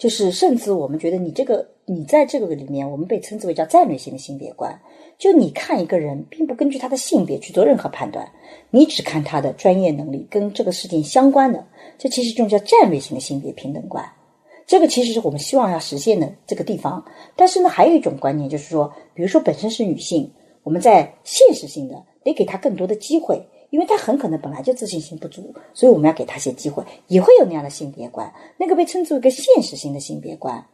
[0.00, 4.80] 就是甚至我们觉得你这个你在这个里面，我们被称之为叫战略性的性别观。
[5.18, 8.26] 就你看一个人，并不根据他的性别去做任何判断，
[8.70, 11.66] 你只看他的专业能力跟这个事情相关的，
[11.98, 14.02] 这其实就叫战略性的性别平等观。
[14.66, 17.04] 这个其实是我们希望要实现的这个地方。
[17.36, 20.32] 但是呢，还有一种观念就是说，比如说本身是女性，
[20.62, 30.66] 我们在现实性的得给她更多的机会，因为他很可能本来就自信心不足，所以我们要给他些机会，也会有那样的性别观，那个被称之为一个现实性的性别观。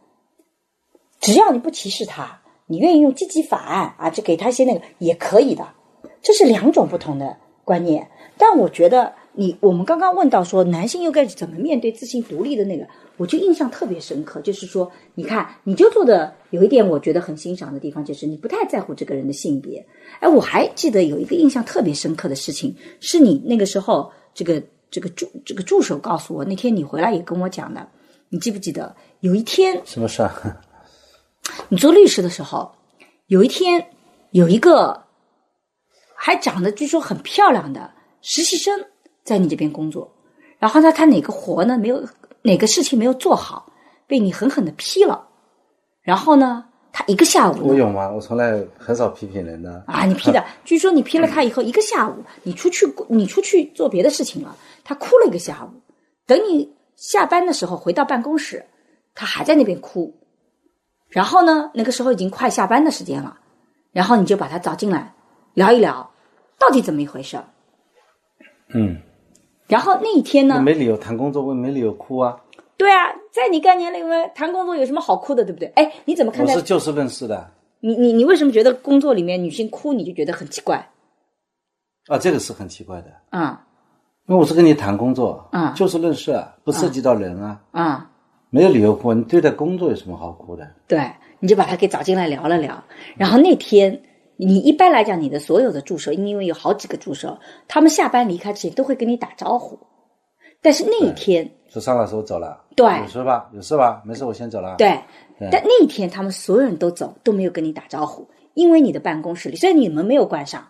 [1.19, 5.67] 只要你不歧视他，你愿意用积极法案啊，就给他一些那个也可以的，
[6.21, 8.09] 这是两种不同的观念。
[8.37, 19.85] 但我觉得你我们刚刚问到说男性又该怎么面对自信独立的那个，我就印象特别深刻，就是说，你看，你就做的有一点我觉得很欣赏的地方，就是你不太在乎这个人的性别。
[20.19, 27.87] 哎，我还记得有一个印象特别深刻的事情，是你那个时候这个这个助这个助手告诉我，那天你回来也跟我讲的，
[28.29, 28.95] 你记不记得？
[29.21, 30.31] 有一天什么事儿？
[31.69, 32.71] 你做律师的时候，
[33.27, 33.87] 有一天
[34.31, 35.05] 有一个
[36.15, 37.89] 还长得据说很漂亮的
[38.21, 38.85] 实习生
[39.23, 40.13] 在你这边工作，
[40.59, 42.05] 然后呢，他哪个活呢没有
[42.47, 43.73] 哪个事情没有做好，
[44.07, 45.27] 被你狠狠的批了，
[46.01, 48.09] 然后呢，他一个下午我有吗？
[48.09, 49.83] 我从来很少批评人的。
[49.85, 54.55] 啊，你批的， 据说你批了他以后一个下午，你出去你出去做别的事情了，
[54.85, 55.81] 他哭了一个下午，
[56.25, 58.65] 等你下班的时候回到办公室，
[59.13, 60.15] 他还在那边哭，
[61.09, 63.37] 然后呢，那个时候已经快下班的时间了，
[63.91, 65.13] 然后你就把他找进来
[65.53, 66.09] 聊一聊，
[66.57, 67.43] 到底怎么一回事儿。
[68.73, 69.01] 嗯，
[69.67, 72.35] 然后那一天呢，没理由谈工作，我没理由哭啊。
[72.77, 75.67] 对啊，在你概念里面谈工作有什么好哭的，对不对？
[75.75, 76.63] 哎，你怎么看待我是？
[76.63, 77.49] 就事论事的
[77.79, 80.87] 你你你为什么觉得工作里面女性哭你就觉得很奇怪？
[82.07, 83.63] 啊，这个是很奇怪的，啊
[84.27, 88.11] 因为我是跟你谈工作，嗯就事论事啊，不涉及到人啊，啊，
[88.49, 89.13] 没有理由哭。
[89.13, 90.69] 你对待工作有什么好哭的？
[90.87, 92.83] 对，你就把他给找进来聊了聊。
[93.15, 94.01] 然后那天，
[94.37, 99.77] 你一般来讲，你的所有的助手，因为有好几个助手，他们下班离开之前都会跟你打招呼。
[100.61, 102.85] 但是那一天，说张老师我走了，对。
[103.01, 103.49] 有事吧？
[103.53, 104.01] 有事吧？
[104.05, 104.99] 没事，我先走了。，对，
[105.37, 105.49] 对。
[105.51, 110.67] 但那一天他们所有人都走，都没有跟你打招呼，因为你的办公室里虽然你们没有关上，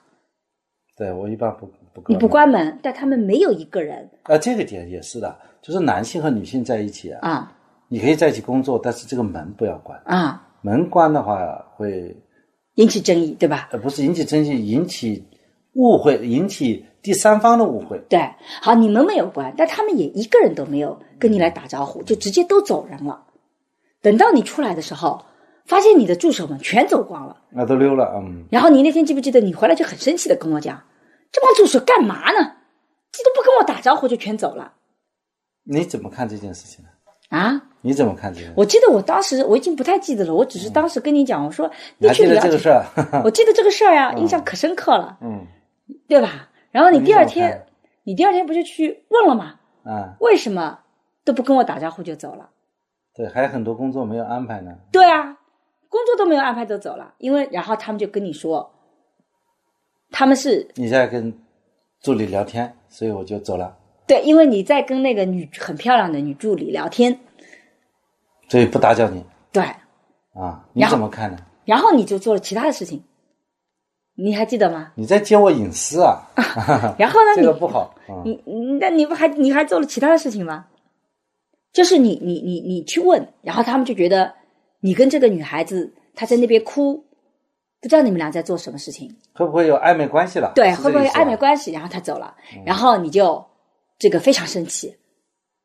[0.97, 4.09] 对我一般不不你不关门，但他们没有一个人。
[4.23, 7.53] 啊，这个点也是的，就是男性和女性在一起啊，啊。
[7.87, 10.45] 你可以在一起工作，但是这个门不要关，啊。
[10.61, 12.13] 门关的话会
[12.77, 13.69] 引起争议，对吧？
[13.71, 15.23] 呃不是引起争议，引起
[15.73, 17.99] 误会，引起第三方的误会。
[18.07, 18.19] 对，
[18.61, 23.25] 好，你们没有关，但他们也一个人都没有跟你来打招呼，就直接都走人了。
[24.01, 25.25] 等到你出来的时候，
[25.65, 27.37] 发现你的助手们全走光了。
[27.49, 30.83] 那都溜了，嗯，然后你那天记不记得，你回来就很生气的跟我讲，
[31.31, 32.53] 这帮助手干嘛呢？
[33.11, 34.73] 这都不跟我打招呼就全走了
[35.63, 36.91] 你怎么看这件事情呢？
[37.29, 37.61] 啊！
[37.81, 38.51] 你怎么看这个？
[38.55, 42.83] 我记得我当时我已经不太记得了，我只是当时跟你讲，我说你去了解，这个事儿？
[43.23, 45.45] 我记得这个事儿呀、印象可深刻了，嗯
[46.07, 46.49] 对吧？
[46.71, 47.65] 然后你第二天
[48.03, 49.55] 你第二天不就去问了吗？
[49.83, 50.79] 啊，为什么
[51.23, 52.49] 都不跟我打招呼就走了？
[53.13, 54.75] 对，还有很多工作没有安排呢。
[54.91, 55.37] 对啊，
[55.89, 58.71] 工作都没有安排就走了，因为然后他们就跟你说，
[60.11, 61.33] 他们是你在跟
[62.01, 63.75] 助理聊天，所以我就走了，
[64.07, 67.19] 对，因为你在跟那个女很漂亮的女助理聊天，
[68.47, 69.63] 所以不打搅你对，
[70.33, 70.65] 啊。
[70.73, 71.37] 你怎么看呢？
[71.65, 73.03] 然后你就做了其他的事情，
[74.15, 74.93] 你还记得吗？
[74.95, 76.23] 你在揭我隐私啊？
[76.97, 77.93] 然后呢， 这个不好。
[78.09, 80.67] 嗯你你那你不还你还做了其他的事情吗？
[81.73, 84.33] 就是你你你你去问，然后他们就觉得
[84.79, 87.03] 你跟这个女孩子她在那边哭，
[87.81, 89.13] 不知道你们俩在做什么事情。
[89.33, 90.53] 会不会有暧昧关系了？
[90.55, 91.71] 对，会不会个意思吧暧昧关系？
[91.73, 92.33] 然后他走了，
[92.65, 93.45] 然后你就
[93.97, 94.97] 这个非常生气，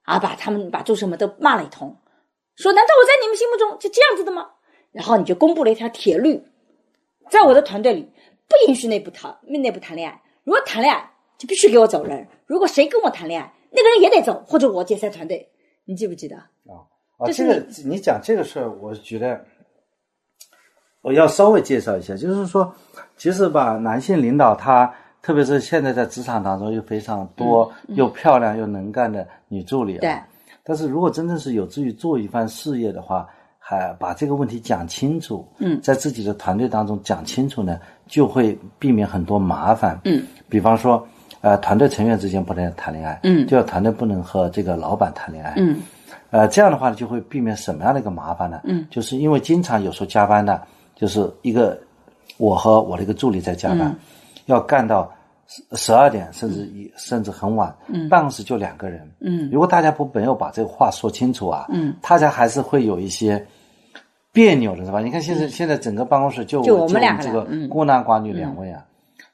[0.03, 1.97] 啊，把他们把助手们都骂了一通，
[2.57, 4.51] 说难道我在你们心目中就这样子的吗？
[4.91, 6.45] 然后你就公布了一条铁律，
[7.31, 8.11] 在我的团队里
[8.49, 15.51] 不允许内部谈内部谈恋爱，如果谈恋爱就必须给我走人，如果谁跟我谈恋爱，那个人也得走，或者我解散团队。
[15.85, 16.37] 你记不记得？
[16.37, 16.87] 啊，
[17.27, 19.45] 这是这个你讲这个事儿，我觉得
[21.01, 22.75] 我要稍微介绍一下，就是说，
[23.17, 30.15] 其实吧，男性领导他，特别是现在在职场当中又非常多又漂亮又能干的女助理对。
[30.65, 33.27] 但是如果真正是有志于做一番事业的话，
[33.59, 40.01] 还把这个问题讲清楚，嗯在自己的团队当中讲清楚呢，就会避免很多麻烦。
[40.05, 41.07] 嗯，比方说，
[41.41, 45.77] 呃，团队成员之间不能谈恋爱，嗯就要团队不能和这个老板谈恋爱，嗯
[46.31, 48.61] 呃，这样的话呢，就会避免什么样的一个麻烦呢？
[48.65, 50.61] 嗯，就是因为经常有时候加班的，
[50.97, 51.79] 就是一个
[52.39, 53.97] 我和我的一个助理在加班，嗯
[54.47, 55.11] 要干到
[55.47, 59.51] 十十二点，甚至一、甚至很晚，嗯，办公室就两个人，嗯。
[59.51, 63.45] 如果大家不没有把这个话说清楚啊，嗯，大家还是会有一些
[64.33, 65.01] 别扭的，是吧？
[65.01, 68.85] 你看现在、现在整个办公室就就我们两个这个孤男寡女两位啊，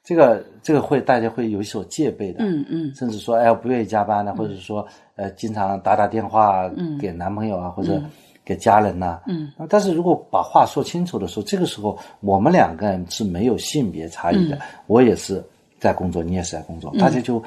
[0.03, 2.93] 这个这个会大家会有所戒备的，嗯嗯。
[2.95, 6.97] 甚至说哎不愿意加班呢，或者说呃经常打打电话嗯。
[6.97, 8.01] 给男朋友啊，或者
[8.49, 9.51] 给家人呐、嗯。
[9.57, 14.61] 啊但是如果把话说清楚的时候，这个时候我们两个人是没有性别差异的，嗯。
[14.87, 15.43] 我也是
[15.79, 17.41] 在工作，你也是在工作，大家就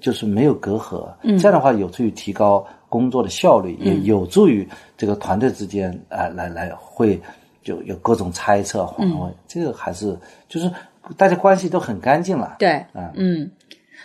[0.00, 1.38] 就是没有隔阂，嗯。
[1.38, 7.20] 这样的话有助于提高工作的效率，也有助于这个团队之间啊、呃来来会
[7.62, 10.68] 就有各种猜测嗯访问，这个还是就是
[11.16, 13.10] 大家关系都很干净了，对，嗯。
[13.14, 13.50] 嗯，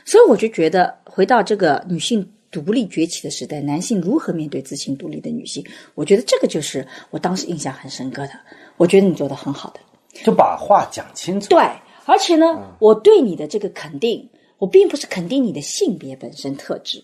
[0.05, 2.27] 所以我就觉得，回到这个女性
[2.61, 8.31] 独立崛起的时代，男性如何面对自信独立的女性，我觉得这个就是我当时印象很深刻的。
[8.77, 9.79] 我觉得你做的很好的，
[10.23, 11.63] 就把话讲清楚，对，
[12.05, 17.03] 而且呢，我对你的这个肯定，我并不是肯定你的性别本身特质，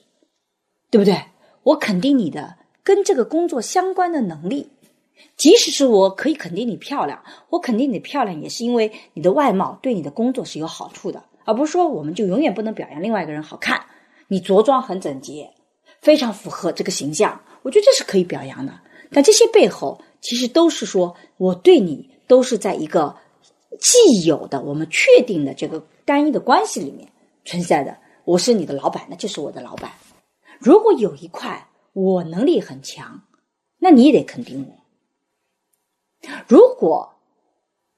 [0.89, 1.17] 对不对？
[1.63, 4.69] 我肯定你的跟这个工作相关的能力，
[5.37, 13.79] 即使是我可以肯定你漂亮，我肯定你漂亮也是因为你的外貌对你的工作是有好处的，而不是说我们就永远不能表扬另外一个人好看，
[14.31, 15.51] 你着装很整洁，
[15.99, 18.79] 非常符合这个形象，我觉得这是可以表扬的。
[19.11, 23.17] 但这些背后其实都是说我对你都是在一个
[23.77, 27.11] 既有的我们确定的这个单一的关系里面
[27.43, 27.97] 存在的。
[28.23, 29.91] 我是你的老板，那就是我的老板。
[30.59, 33.23] 如果有一块我能力很强，
[33.79, 36.29] 那你也得肯定我。
[36.47, 37.15] 如果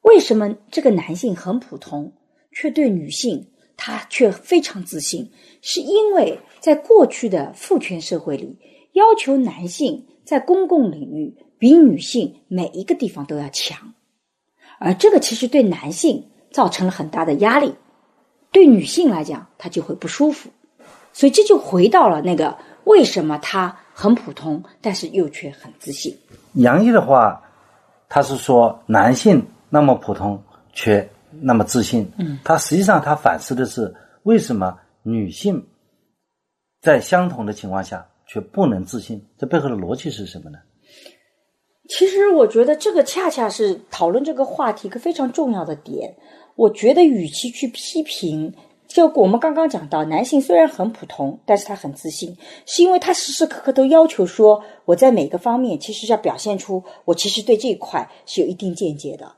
[0.01, 2.11] 为什么这个男性很普通，
[2.51, 5.31] 却对女性他却非常自信？
[5.61, 8.57] 是因为在过去的父权社会里，
[8.93, 13.93] 要求男性在公共领域比女性每一个地方都要强，
[14.79, 17.73] 而这个其实对男性造成了很大的压力，
[18.51, 20.49] 对女性来讲，她就会不舒服。
[21.13, 26.17] 所以这就回到了那个为什么他很普通，但是又却很自信。
[26.53, 27.41] 杨毅的话，
[28.09, 30.41] 他是说男性那么普通
[30.73, 31.07] 却
[31.41, 32.09] 那么自信。
[32.17, 35.65] 嗯，他实际上他反思的是为什么女性
[36.81, 39.23] 在相同的情况下却不能自信？
[39.37, 40.59] 这背后的逻辑是什么呢？
[41.89, 46.15] 其实我觉得这个恰恰是讨论这个话题一个非常重要的点。
[46.55, 48.53] 我觉得与其去批评。
[48.85, 59.31] 就我们刚刚讲到，男性虽然很普通，但是他很自信，是因为他时时刻刻都要求说，我在每个方面其实要表现出我其实对这一块是有一定见解的。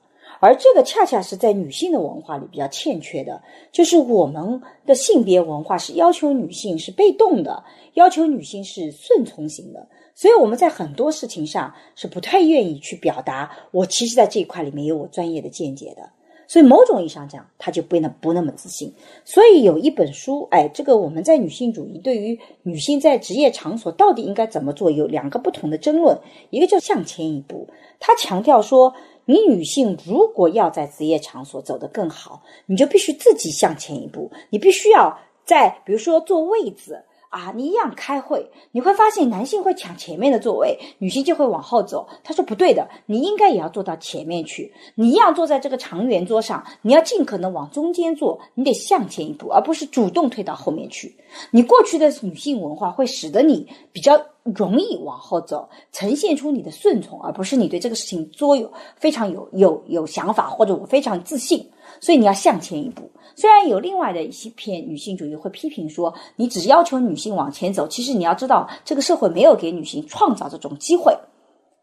[0.46, 3.42] 而这个恰恰是在女性的文化里比较欠缺的，
[3.72, 7.64] 就是我们的性别文化是要求女性是被动的，
[7.96, 16.08] 要求女性是顺从型的，所以我们在很多事情上是不太愿意去表达，我其实在这一块里面有我专业的见解的。
[16.48, 18.94] 所以某种意义上讲，他就不那不那么自信。
[19.24, 26.16] 所以有一本书，哎，这个我们在女性主义对于女性在职业场所到底应该怎么做，有两个不同的争论。
[26.52, 27.68] 一个叫向前一步，
[28.00, 28.94] 他强调说，
[29.26, 37.04] 你女性如果要在职业场所走得更好，你就必须自己向前一步，你必须要在比如说坐位子。
[37.36, 42.08] 啊，你一样开会，你会发现男性会抢前面的座位，女性就会往后走。
[42.24, 44.72] 他说不对的，你应该也要坐到前面去。
[44.96, 51.14] 你一样坐在这个长圆桌上，你要尽可能往中间坐，你得向前一步，而不是主动退到后面去。
[51.52, 61.70] 你过去的女性文化会使得你比较容易往后走，呈现出你的顺从，而不是你对这个事情作有非常有有有想法，或者我非常自信。
[62.00, 63.10] 所以你要向前一步。
[63.36, 71.14] 虽然有另外的一些偏女性主义会批评说，你只要求女性往前走，其实你要知道，这个社会没有给女性创造这种机会。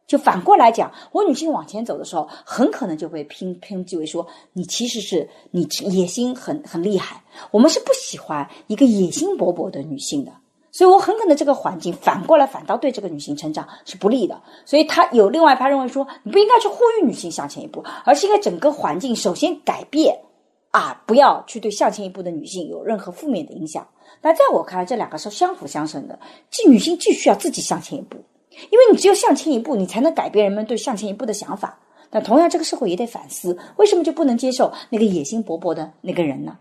[0.07, 7.23] 就反过来讲，我女性往前走的时候，很可能就会评抨击为说，你其实是你野心很很厉害。
[7.51, 10.33] 我们是不喜欢一个野心勃勃的女性的，
[10.73, 14.43] 所以我很可能这个环境反过来反倒对这个女性成长是不利的。
[14.64, 20.18] 所以他有另外一派认为说，你不应该去呼吁女性向前一步，而是应该整个环境首先改变。
[20.70, 23.87] 啊，不要去对向前一步的女性有任何负面的影响。
[24.23, 26.18] 那在我看来，这两个是相辅相成的。
[26.51, 28.16] 即女性既需要自己向前一步，
[28.70, 31.79] 因为你只有向前一步，你才能改变人们对向前一步的想法。
[32.11, 36.57] 那同样，这个社会也得反思，为什么就不能接受那个野心勃勃的那个人呢？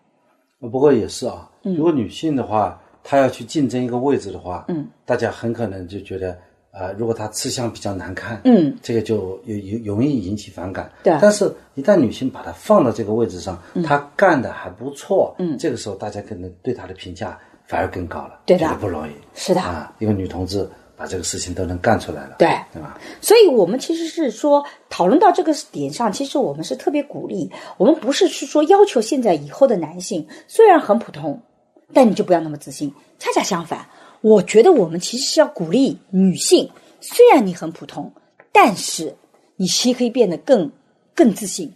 [0.59, 6.37] 不过也是啊，如果女性的话，她要去竞争一个位置的话，嗯，大家很可能就觉得。
[6.73, 10.89] 呃，如果他吃相比较难看，嗯，这个就有有容易引起反感。
[11.03, 18.39] 对，但是，一旦女性把她放到这个位置上，她干的还不错，嗯，这个时候大家可能对她的评价反而更高了。
[18.45, 19.11] 对的，不容易。
[19.33, 22.97] 是的啊，一个女同志把这个事情都能干出来了，对，对吧？
[23.19, 31.41] 所以我们其实是说，讨论到这个点上，其实我们是特别鼓励，我们不是去说要求现在以后的男性虽然很普通，
[31.93, 32.93] 但你就不要那么自信。
[33.19, 33.87] 恰恰相反，
[34.21, 36.69] 我觉得我们其实是要鼓励女性。
[36.99, 38.11] 虽然你很普通，
[38.51, 39.15] 但是
[39.55, 40.71] 你其实可以变得更
[41.15, 41.71] 更自信，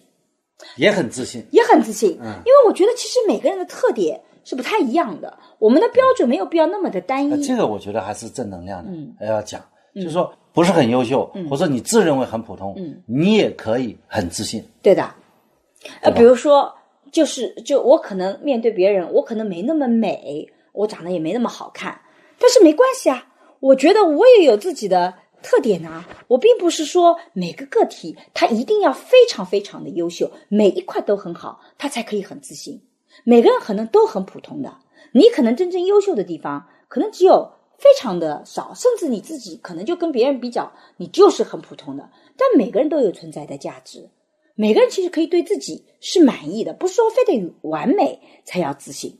[0.78, 2.18] 也很自信，也很自信。
[2.22, 7.44] 嗯，因为我觉得其实每个人的特点是不太一样的，我们的标准没有必要那么的单一。
[7.44, 9.60] 这个我觉得还是正能量的，嗯，要讲，
[9.96, 14.64] 就是说不是很优秀，或者你自认为很普通，嗯，你也可以很自信。
[14.82, 15.10] 对的，
[16.02, 16.74] 呃，比如说，
[17.16, 22.02] 就是就我可能面对别人，我可能没那么美，我长得也没那么好看，
[22.38, 23.26] 但是没关系啊。
[23.62, 32.82] 我觉得我也有自己的特点啊，我并不是说每个个体他一定要非常非常的优秀，每一块都很好，他才可以很自信。
[33.24, 34.76] 每个人可能都很普通的，
[35.14, 42.10] 你可能真正优秀的地方可能只有非常的少，甚至你自己可能就跟别人比较，你就是很普通的。
[42.36, 44.10] 但每个人都有存在的价值，
[44.56, 49.20] 每个人其实可以对自己是满意的，不是说非得完美才要自信。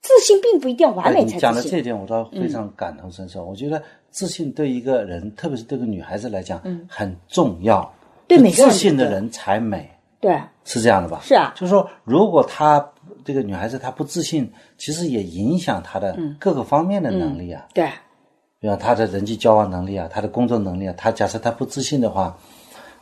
[0.00, 1.40] 自信并不一定要完美才自信。
[1.40, 3.44] 讲的这一点，我倒非常感同身受。
[3.44, 7.92] 我觉得自信对一个人，特别是对个女孩子来讲，很重要。
[8.28, 11.20] 对每个人自信的人才美，对，是这样的吧？
[11.22, 12.92] 是啊就是说，如果她
[13.24, 17.66] 这个女孩子她不自信，其实也影响她的各个方面的能力啊。
[17.74, 17.90] 对，
[18.60, 22.38] 比方她的人际交往能力啊，她的工作能力啊，她假设她不自信的话，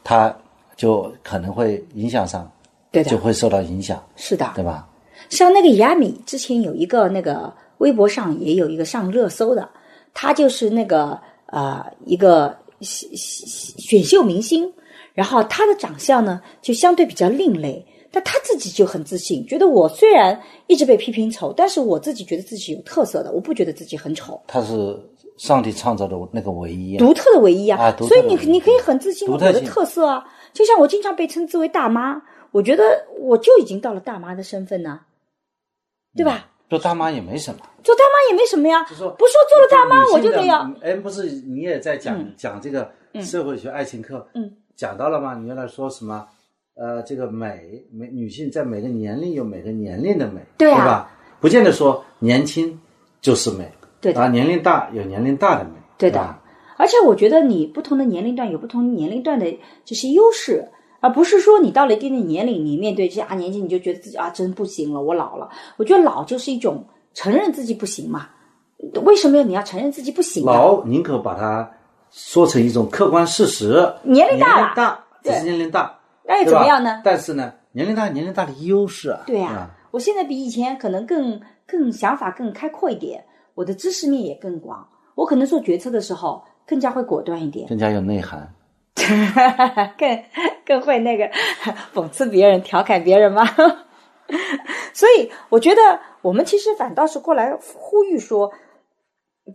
[0.02, 0.34] 她
[0.76, 2.50] 就可能会影响上，
[2.92, 4.52] 对的就会受到影响，是的。
[4.54, 4.88] 对吧？
[5.30, 9.68] 像那个亚米之前有一个那个微博上也有一个上热搜的，
[10.12, 14.70] 他就是那个呃一个选选秀明星，
[15.14, 24.40] 然后他的长相呢就相对比较另类，但他自己就很自信，觉得我虽然一直被批评丑，但是我自己觉得自己有特色的，我不觉得自己很丑。
[24.46, 24.96] 他是
[25.38, 26.98] 上帝创造的那个唯一、啊。
[26.98, 30.24] 独特的唯一啊，啊独特所以你你可以很自信我的特色啊，
[30.56, 35.00] 就像我经常被称之为大妈，我觉得我就已经到了大妈的身份呢、
[36.16, 36.48] 对吧？
[36.70, 42.90] 做大妈也没什么，做大妈也没什么呀，就说不是说做了大妈我就得要，哎，不是你也在讲、讲这个
[43.20, 45.34] 社会学爱情课，嗯，讲到了吗？
[45.34, 46.26] 你原来说什么？
[46.74, 51.10] 呃，这个美美女性在每个年龄有每个年龄的美，对啊吧？
[51.38, 52.80] 不见得说年轻
[53.20, 56.42] 就是美，对啊，年龄大有年龄大的美，对的吧？
[56.76, 59.46] 而且我觉得你不同的年龄段有不同年龄段的
[59.84, 60.68] 这些优势，
[61.00, 65.48] 而不是说你到了一定的年龄，你面对这些啊年纪你就觉得自己啊真不行了，我老了。
[65.76, 68.28] 我觉得老就是一种承认自己不行嘛。
[69.04, 70.52] 为什么你要承认自己不行呢？
[70.52, 71.68] 老宁可把它
[72.10, 77.00] 说成一种客观事实，年龄大了大只是年龄大，那又怎么样呢？
[77.02, 83.24] 但是呢，年龄大年龄大的优势啊，对呀、吧我现在比以前可能更更想法更开阔一点，
[83.54, 88.52] 我的知识面也更广，我可能做决策的时候更加会果断一点，更加有内涵。
[89.98, 90.22] 更
[90.64, 91.30] 更会那个
[91.94, 93.44] 讽刺别人、调侃别人吗？
[94.92, 98.52] 所以我觉得我们其实反倒是过来呼吁说，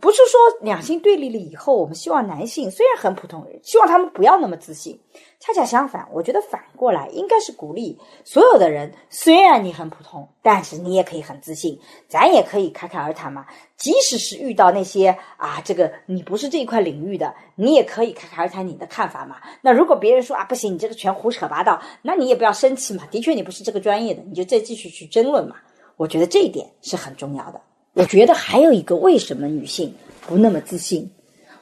[0.00, 4.98] 不是说两性对立了以后，我们希望男性虽然很普通，希望他们不要那么自信。
[5.38, 11.78] 恰恰相反，我觉得反过来应该是鼓励所有的人，虽然你很普通，但是你也可以很自信，
[12.08, 13.44] 咱也可以侃侃而谈嘛。
[13.76, 19.36] 即使是遇到那些啊，这个你不是这一块领域的，你也可以侃侃而谈你的看法嘛。
[19.60, 23.04] 那如果别人说啊不行，你这个全胡扯八道，那你也不要生气嘛。
[23.10, 25.56] 的确你不是这个专业的，你就再继续去争论嘛。
[25.96, 27.60] 我觉得这一点是很重要的。
[27.94, 29.92] 我觉得还有一个，为什么女性
[30.26, 31.10] 不那么自信？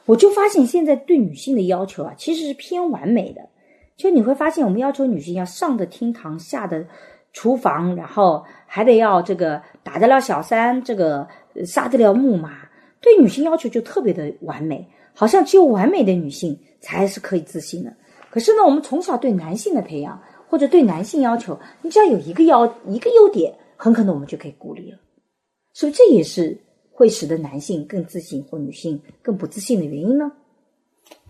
[0.05, 3.41] 我就发现现在对女性的要求啊，其实是偏完美的。
[3.97, 6.85] 就你会发现，我们要求女性要上的厅堂，下的
[7.33, 11.27] 厨房，然后还得要这个打得了小三，这个
[11.65, 12.51] 杀得了木马，
[13.01, 17.93] 对女性要求就特别的完美，好像只有完美的女性才是可以自信的。
[18.29, 24.97] 可是呢，我们从小对男性的培养或者对男性要求，你只要有一个要一个优点，很可能我们就可以孤立了。
[25.73, 26.57] 是不是这也是
[26.91, 30.31] 会使得男性更自信或女性更不自信的原因呢？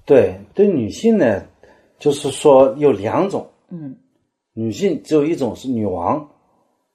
[0.06, 1.44] 对，对女性呢，
[2.00, 3.96] 就是说有两种，嗯，
[4.54, 6.28] 女性只有一种是女王，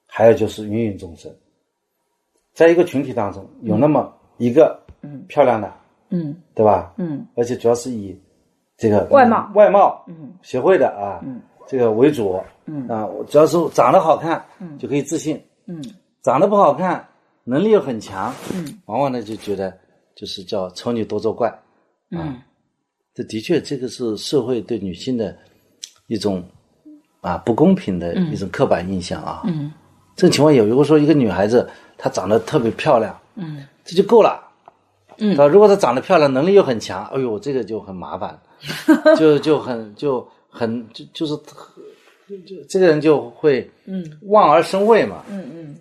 [0.05, 1.33] 还有就是芸芸众生。
[2.53, 5.73] 在一个群体当中，有那么一个嗯漂亮的，
[6.09, 6.93] 嗯对吧？
[6.97, 8.19] 嗯而且主要是以
[8.77, 15.81] 这个外貌外貌嗯协会的啊，嗯这个为主，嗯啊，我只要是长得好看，嗯就可以自信；嗯
[16.21, 17.07] 长得不好看，
[17.47, 18.77] 能力又很强，嗯。
[18.85, 19.75] 往往呢就觉得
[20.13, 21.51] 就是叫丑女多作怪。
[22.11, 22.39] 嗯。
[23.15, 25.35] 这的确，这个是社会对女性的
[26.07, 26.43] 一种
[27.21, 29.41] 啊不公平的一种刻板印象啊。
[29.45, 29.71] 嗯。
[30.15, 31.67] 这种情况有，如果说一个女孩子
[31.97, 33.65] 她长得特别漂亮，嗯。
[33.85, 34.43] 这就够了。
[35.17, 35.35] 嗯。
[35.37, 38.39] 啊，如果她长得漂亮，能力又很强，哎呦，这个就很麻烦，
[39.17, 41.35] 就就很就很就就是
[42.45, 44.03] 就这个人就会嗯。
[44.23, 45.23] 望而生畏嘛。
[45.29, 45.75] 嗯嗯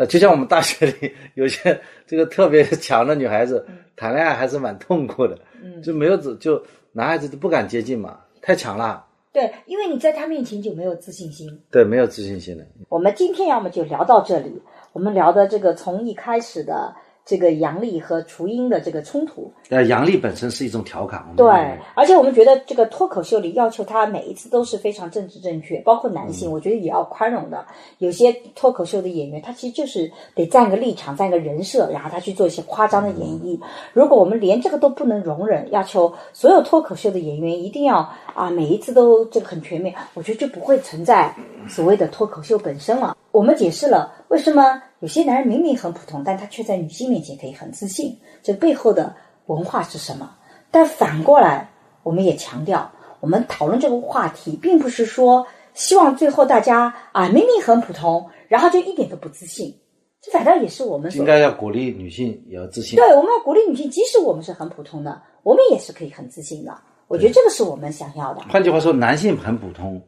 [0.00, 3.62] 呃，就像我们大学里有些这个特别强的女孩子
[3.94, 11.60] 谈恋爱还是蛮痛苦的，嗯，就没有自就男孩子都不敢接近嘛，太强了，对，因为你在他面前就没有自信心。
[11.70, 12.64] 对，没有自信心的。
[12.88, 14.62] 我们今天要么就聊到这里，
[14.94, 16.96] 我们聊的这个从一开始的
[17.30, 21.46] 这个阳历和雏鹰的这个冲突，呃，阳历本身是一种调侃，对，
[21.94, 27.64] 而且我们觉得这个脱口秀里要求他每一次都是非常政治正确，包括男性，我觉得也要宽容的。
[27.98, 33.56] 有些脱口秀的演员，他其实就是得站个立场，站个人设，然后他去做一些夸张的演绎。
[33.92, 37.98] 如果我们连这个都不能容忍，要求所有脱口秀的演员一定要
[38.34, 41.32] 啊每一次都这个很全面，我觉得就不会存在
[41.68, 43.16] 所谓的脱口秀本身了。
[43.32, 49.14] 我们解释了为什么有些男人明明很普通，但他却在女性面前可以很自信，这背后的
[49.46, 50.30] 文化是什么？
[50.70, 51.70] 但反过来，
[52.02, 59.76] 我们也强调，我们讨论这个话题，并不是说希望最后大家啊明明很普通，然后就一点都不自信。
[60.22, 62.96] 这反倒也是我们应该要鼓励女性也要自信。
[62.96, 66.76] 对，我们要鼓励女性，即使我们是很普通的，我们也是可以很自信的。
[67.08, 68.42] 我觉得这个是我们想要的。
[68.42, 70.00] 换句话说，男性很普通，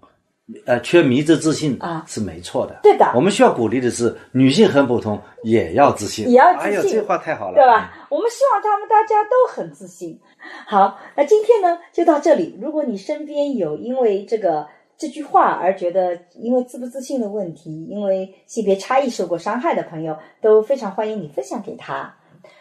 [0.67, 2.81] 呃，缺迷之自信啊是没错的。
[2.83, 8.07] 对的我们需要鼓励的是，女性很普通，也要自信，也要自信哎呦，这话太好了，对吧？
[8.11, 10.19] 我们希望他们大家都很自信。
[10.67, 12.59] 好，那今天呢就到这里。
[12.61, 14.67] 如果你身边有因为这个
[14.99, 22.15] 这句话而觉得因为自不自信的问题，因为性别差异受过伤害的朋友，都非常欢迎你分享给他。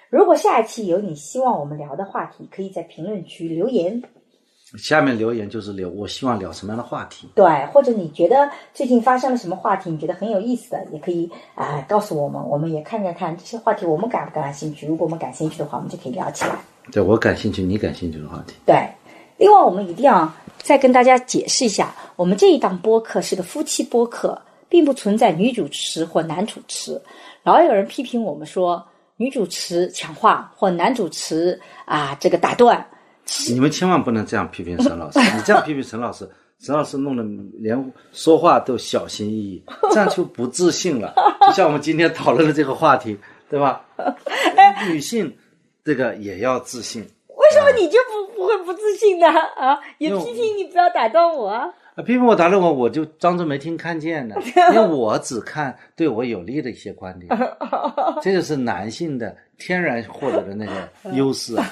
[0.10, 4.02] 如果下一期有你希望我们聊的话题，可以在评论区留言。
[4.78, 7.28] 下面留言就是聊，我希望聊什么样的话题？
[7.36, 14.88] 对，或者你觉得最近发生了什么话题，你觉得很有意思的，也可以啊、告诉我们，我们也看看看这些话题我们感不感兴趣。
[14.88, 16.56] 如果我们感兴趣的话，我们就可以聊起来。
[16.92, 18.54] 对我感兴趣，你感兴趣的话题。
[18.66, 18.88] 对，
[19.38, 27.02] 另外我们一定要再跟大家解释一下，我们这一档播客是个夫妻播客，并不存在女主持或男主持。
[27.44, 28.84] 老有人批评我们说
[29.18, 32.86] 女主持抢话或男主持啊这个打断，
[33.50, 36.30] 你们千万不能这样批评沈老师，你这样批评沈老师，
[36.60, 37.24] 沈老师弄得
[37.60, 41.14] 连说话都小心翼翼，这样就不自信了。
[41.48, 43.18] 就像我们今天讨论的这个话题，
[43.50, 43.84] 对吧？
[44.90, 45.36] 女性
[45.84, 47.02] 这个也要自信。
[47.28, 49.28] 为什么你就不不会不自信呢？
[49.28, 51.98] 啊，也批评你不要打断我啊。
[51.98, 54.36] 啊，批评我打断我，我就装作没听看见呢，
[54.74, 57.30] 因为我只看对我有利的一些观点，
[58.22, 61.66] 这就是男性的天然获得的那个 优势啊，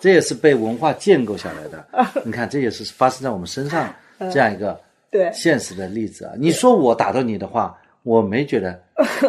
[0.00, 1.84] 这也是被文化建构下来的。
[2.24, 3.88] 你看，这也是发生在我们身上
[4.32, 4.78] 这样一个
[5.10, 6.32] 对现实的例子啊。
[6.36, 8.80] 你说我打断你的话，我没觉得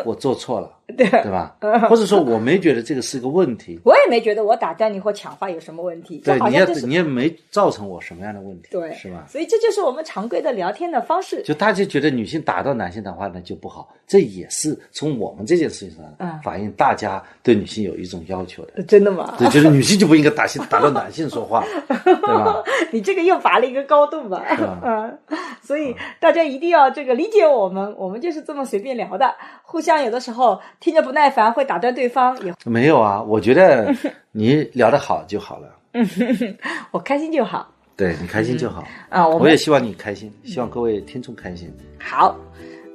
[0.06, 1.56] 我做错了， 对对吧？
[1.90, 9.26] 或者说我没觉得这个是个问题， 我也没觉得我打断你或抢话有什么问题，对，你也你也没造成我什么样的问题，对，是吧？
[9.30, 11.42] 所以这就是我们常规的聊天的方式。
[11.44, 18.84] 就大家觉得女性打断男性的话呢就不好，这也是从我们这件事情上嗯反映大家对女性有一种要求的。
[18.84, 19.36] 真的吗？
[19.38, 22.64] 对，就是女性就不应该打性打到男性说话， 对吧？
[22.92, 24.44] 你这个又拔了一个高度吧
[24.84, 25.18] 嗯，
[25.62, 29.34] 所以大家一定要这个理解我们，我们就是这么随便聊的，
[29.64, 33.90] 互相有的时候听着不耐烦会打断对方，也没有啊，我觉得
[34.34, 35.70] 你聊得好就好了，
[36.92, 38.84] 我开心就好对你开心就好。
[39.10, 39.28] 啊。
[39.28, 41.72] 我我也希望你开心，希望各位听众开心。
[42.00, 42.36] 好，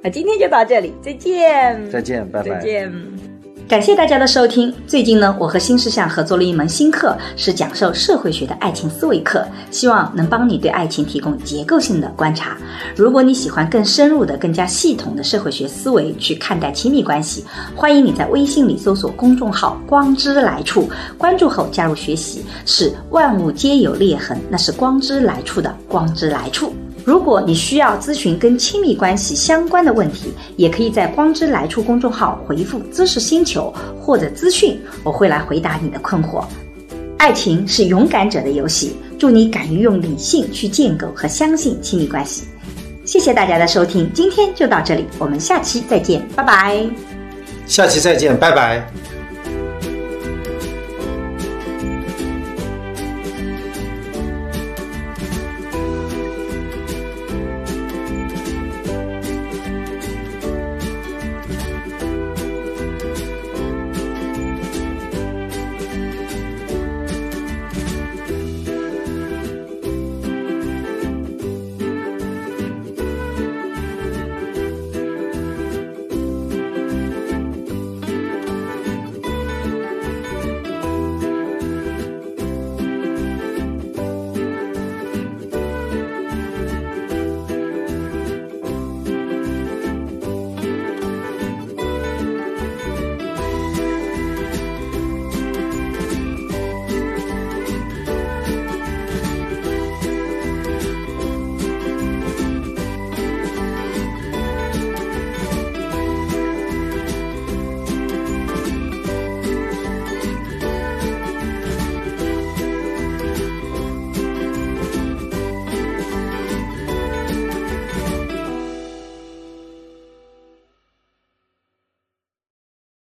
[0.03, 2.49] 那今天就到这里，再见，再见，拜拜。
[2.49, 3.36] 再见。
[3.67, 4.73] 感谢大家的收听。
[4.87, 12.55] 最近呢，我和新事项合作了一门新课，是讲授社会学的爱情思维课，希望能帮你对爱情提供结构性的观察。
[12.95, 17.43] 如果你喜欢更深入的、更加系统的社会学思维去看待亲密关系，
[17.75, 20.89] 欢迎你在微信里搜索公众号“光之来处”，
[21.19, 22.45] 关注后加入学习。
[22.65, 26.73] 是万物皆有裂痕，那是光之来处的光之来处。
[27.07, 36.43] 如果你需要咨询跟亲密关系相关的问题，也可以在“光之来处”公众号回复“知识星球”或者“资讯”，我会来回答你的困惑。
[37.17, 42.43] 爱情是勇敢者的游戏，祝你敢于用理性去建构和相信亲密关系。
[43.05, 46.85] 谢谢大家的收听，今天就到这里，我们下期再见，拜拜。
[47.67, 48.85] 下期再见，拜拜。